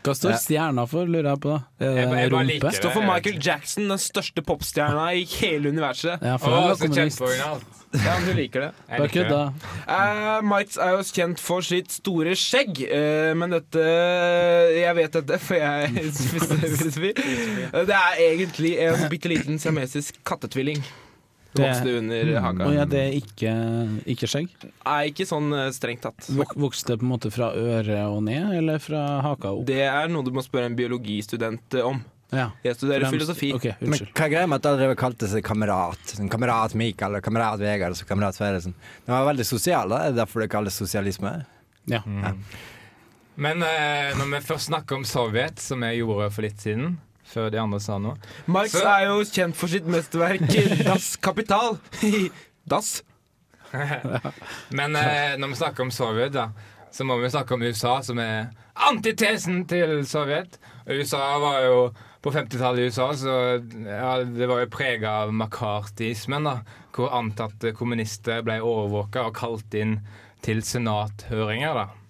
[0.01, 1.51] Hva står stjerna for, lurer jeg på?
[1.53, 1.85] da?
[1.85, 2.77] Er Jeg bare- jeg bare liker det.
[2.79, 6.21] Står for Michael Jackson, den største popstjerna i hele universet.
[6.25, 7.77] Ja, for oh, så kjempeoriginalt.
[7.93, 8.69] Ja, men du liker det.
[8.89, 9.39] Jeg Bare liker det.
[9.91, 13.83] Uh, Mites er jo kjent for sitt store skjegg, uh, men dette
[14.79, 17.13] Jeg vet dette, for jeg spiste frisbee.
[17.73, 20.81] Eh, Det er egentlig en bitte liten siamesisk kattetvilling.
[21.53, 22.63] Det- Vokste under haka.
[22.69, 23.53] Og ja, det er ikke,
[24.13, 24.53] ikke skjegg?
[24.85, 26.29] Nei, ikke sånn eh, strengt tatt.
[26.31, 29.65] Vok- Vokste det på en måte fra øret og ned, eller fra haka opp?
[29.67, 31.99] Det er noe du må spørre en biologistudent eh, om.
[32.31, 32.45] Ja.
[32.63, 33.49] Jeg studerer Fremst- filosofi.
[33.57, 35.99] Okay, Men hva er greia med at dere kalte seg kamerat?
[36.15, 38.71] Sånn kamerat Mikael og kamerat Vegard og kamerat Sverresen.
[39.05, 41.33] De var veldig sosiale, er det derfor det kalles sosialisme?
[41.91, 41.99] Ja.
[43.35, 46.97] Men eh, når vi først snakker om Sovjet, som jeg gjorde for litt siden,
[47.31, 48.17] før de andre sa noe
[48.51, 48.89] Marx før...
[48.91, 50.45] er jo kjent for sitt mesterverk
[50.91, 51.77] Das Kapital.
[52.71, 53.01] das.
[54.77, 56.49] Men eh, når vi snakker om Sovjet, da,
[56.91, 58.51] så må vi snakke om USA, som er
[58.89, 60.59] antitesen til Sovjet.
[60.89, 61.83] USA var jo
[62.21, 66.59] På 50-tallet i USA så ja, det var jo prega av makartismen, da,
[66.93, 69.95] hvor antatte kommunister ble overvåka og kalt inn
[70.45, 71.79] til senathøringer.
[71.79, 72.00] da.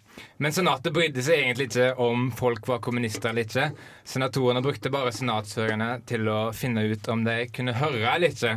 [0.41, 3.67] Men senatet brydde seg egentlig ikke om folk var kommunister eller ikke.
[4.07, 8.55] Senatorene brukte bare senatshøringene til å finne ut om de kunne høre eller ikke.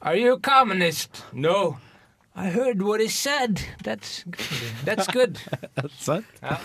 [0.00, 1.24] Are you a communist?
[1.32, 1.76] No.
[2.36, 3.60] I heard what he said.
[3.82, 4.84] That's good.
[4.86, 5.40] That's good.
[5.98, 6.24] Sant?
[6.42, 6.56] Ja.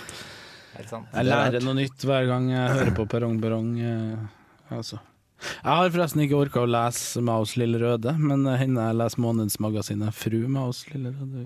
[0.75, 1.09] Helt sant.
[1.15, 3.73] Jeg lærer noe nytt hver gang jeg hører på Perrong Perrong.
[3.79, 5.01] eh, altså.
[5.45, 9.23] Jeg har forresten ikke orka å lese Maus lille røde, men henne hender jeg leser
[9.25, 11.43] månedsmagasinet Fru Maus lille røde.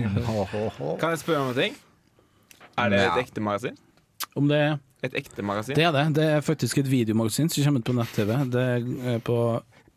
[1.00, 1.76] Kan jeg spørre om en ting?
[2.78, 3.76] Er det et ekte magasin?
[4.36, 5.74] Om det er Et ekte magasin?
[5.74, 6.04] Det er det.
[6.14, 8.34] Det er faktisk et videomagasin som kommer ut på nett-TV.
[8.52, 8.64] Det
[9.14, 9.36] er på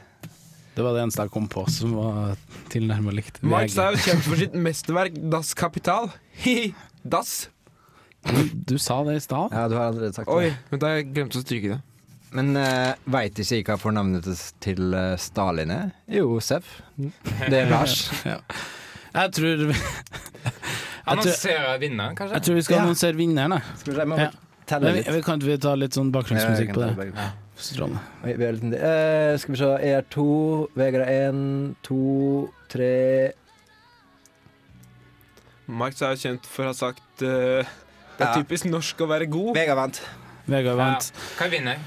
[0.79, 2.37] Det var det eneste jeg kom på som var
[2.71, 3.43] tilnærmet likt.
[3.43, 3.79] Marx VG.
[3.83, 6.09] er jo kjent for sitt mesterverk Das Kapital.
[6.45, 7.49] Hi, das.
[8.29, 8.41] Du,
[8.75, 9.53] du sa det i stad.
[9.53, 10.57] Ja, du har allerede sagt Oi, det.
[10.73, 11.79] vent da, jeg glemte å stryke det.
[12.37, 14.27] Men uh, veit ikke jeg hva fornavnet
[14.61, 15.87] til, eh, Stalin er?
[16.13, 16.75] Jo, Sef.
[16.99, 18.03] Det er Lars.
[18.29, 18.37] ja.
[19.15, 19.63] Jeg tror
[21.15, 22.35] Annonsere vinneren, kanskje?
[22.37, 22.83] jeg tror vi skal Ja.
[22.85, 23.63] annonsere vinneren.
[23.81, 24.29] Skal vi se, må Ja.
[24.69, 25.09] telle litt.
[25.09, 27.31] vi- Kan ikke vi ta litt sånn bakgrunnsmusikk Ja, på det?
[27.59, 28.77] Strålende.
[28.77, 29.71] Eh, skal vi se.
[29.89, 33.33] Er to, Vegard er én, to, tre
[35.67, 37.65] Marx er jo kjent for å ha sagt eh,
[38.19, 38.43] Det er Ja.
[38.43, 39.53] typisk norsk å være god.
[39.57, 40.01] Vegard vant.
[40.51, 41.13] Vegard vant.
[41.39, 41.79] Hva vinner?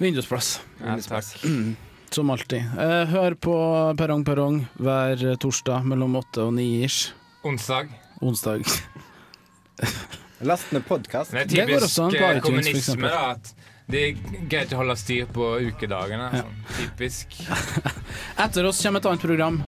[0.00, 0.58] Vindusplass.
[0.82, 1.44] Ja, takk.
[1.44, 1.76] Mm,
[2.10, 2.64] Som alltid.
[2.78, 3.54] Eh, hør på
[3.98, 7.12] Perrong Perrong hver torsdag mellom åtte og ni ish.
[7.44, 7.88] Onsdag.
[8.24, 8.64] Onsdag.
[10.40, 11.30] Last ned podkast.
[11.34, 13.10] Det Det er går også an typisk på eh, iTunes, for kommunisme, eksempel.
[13.10, 13.30] da.
[13.30, 13.54] At
[13.88, 16.28] det er greit å holde styr på ukedagene.
[16.32, 16.42] Ja.
[16.42, 16.56] Sånn.
[16.78, 17.38] Typisk.
[18.44, 19.60] Etter oss kommer et annet program.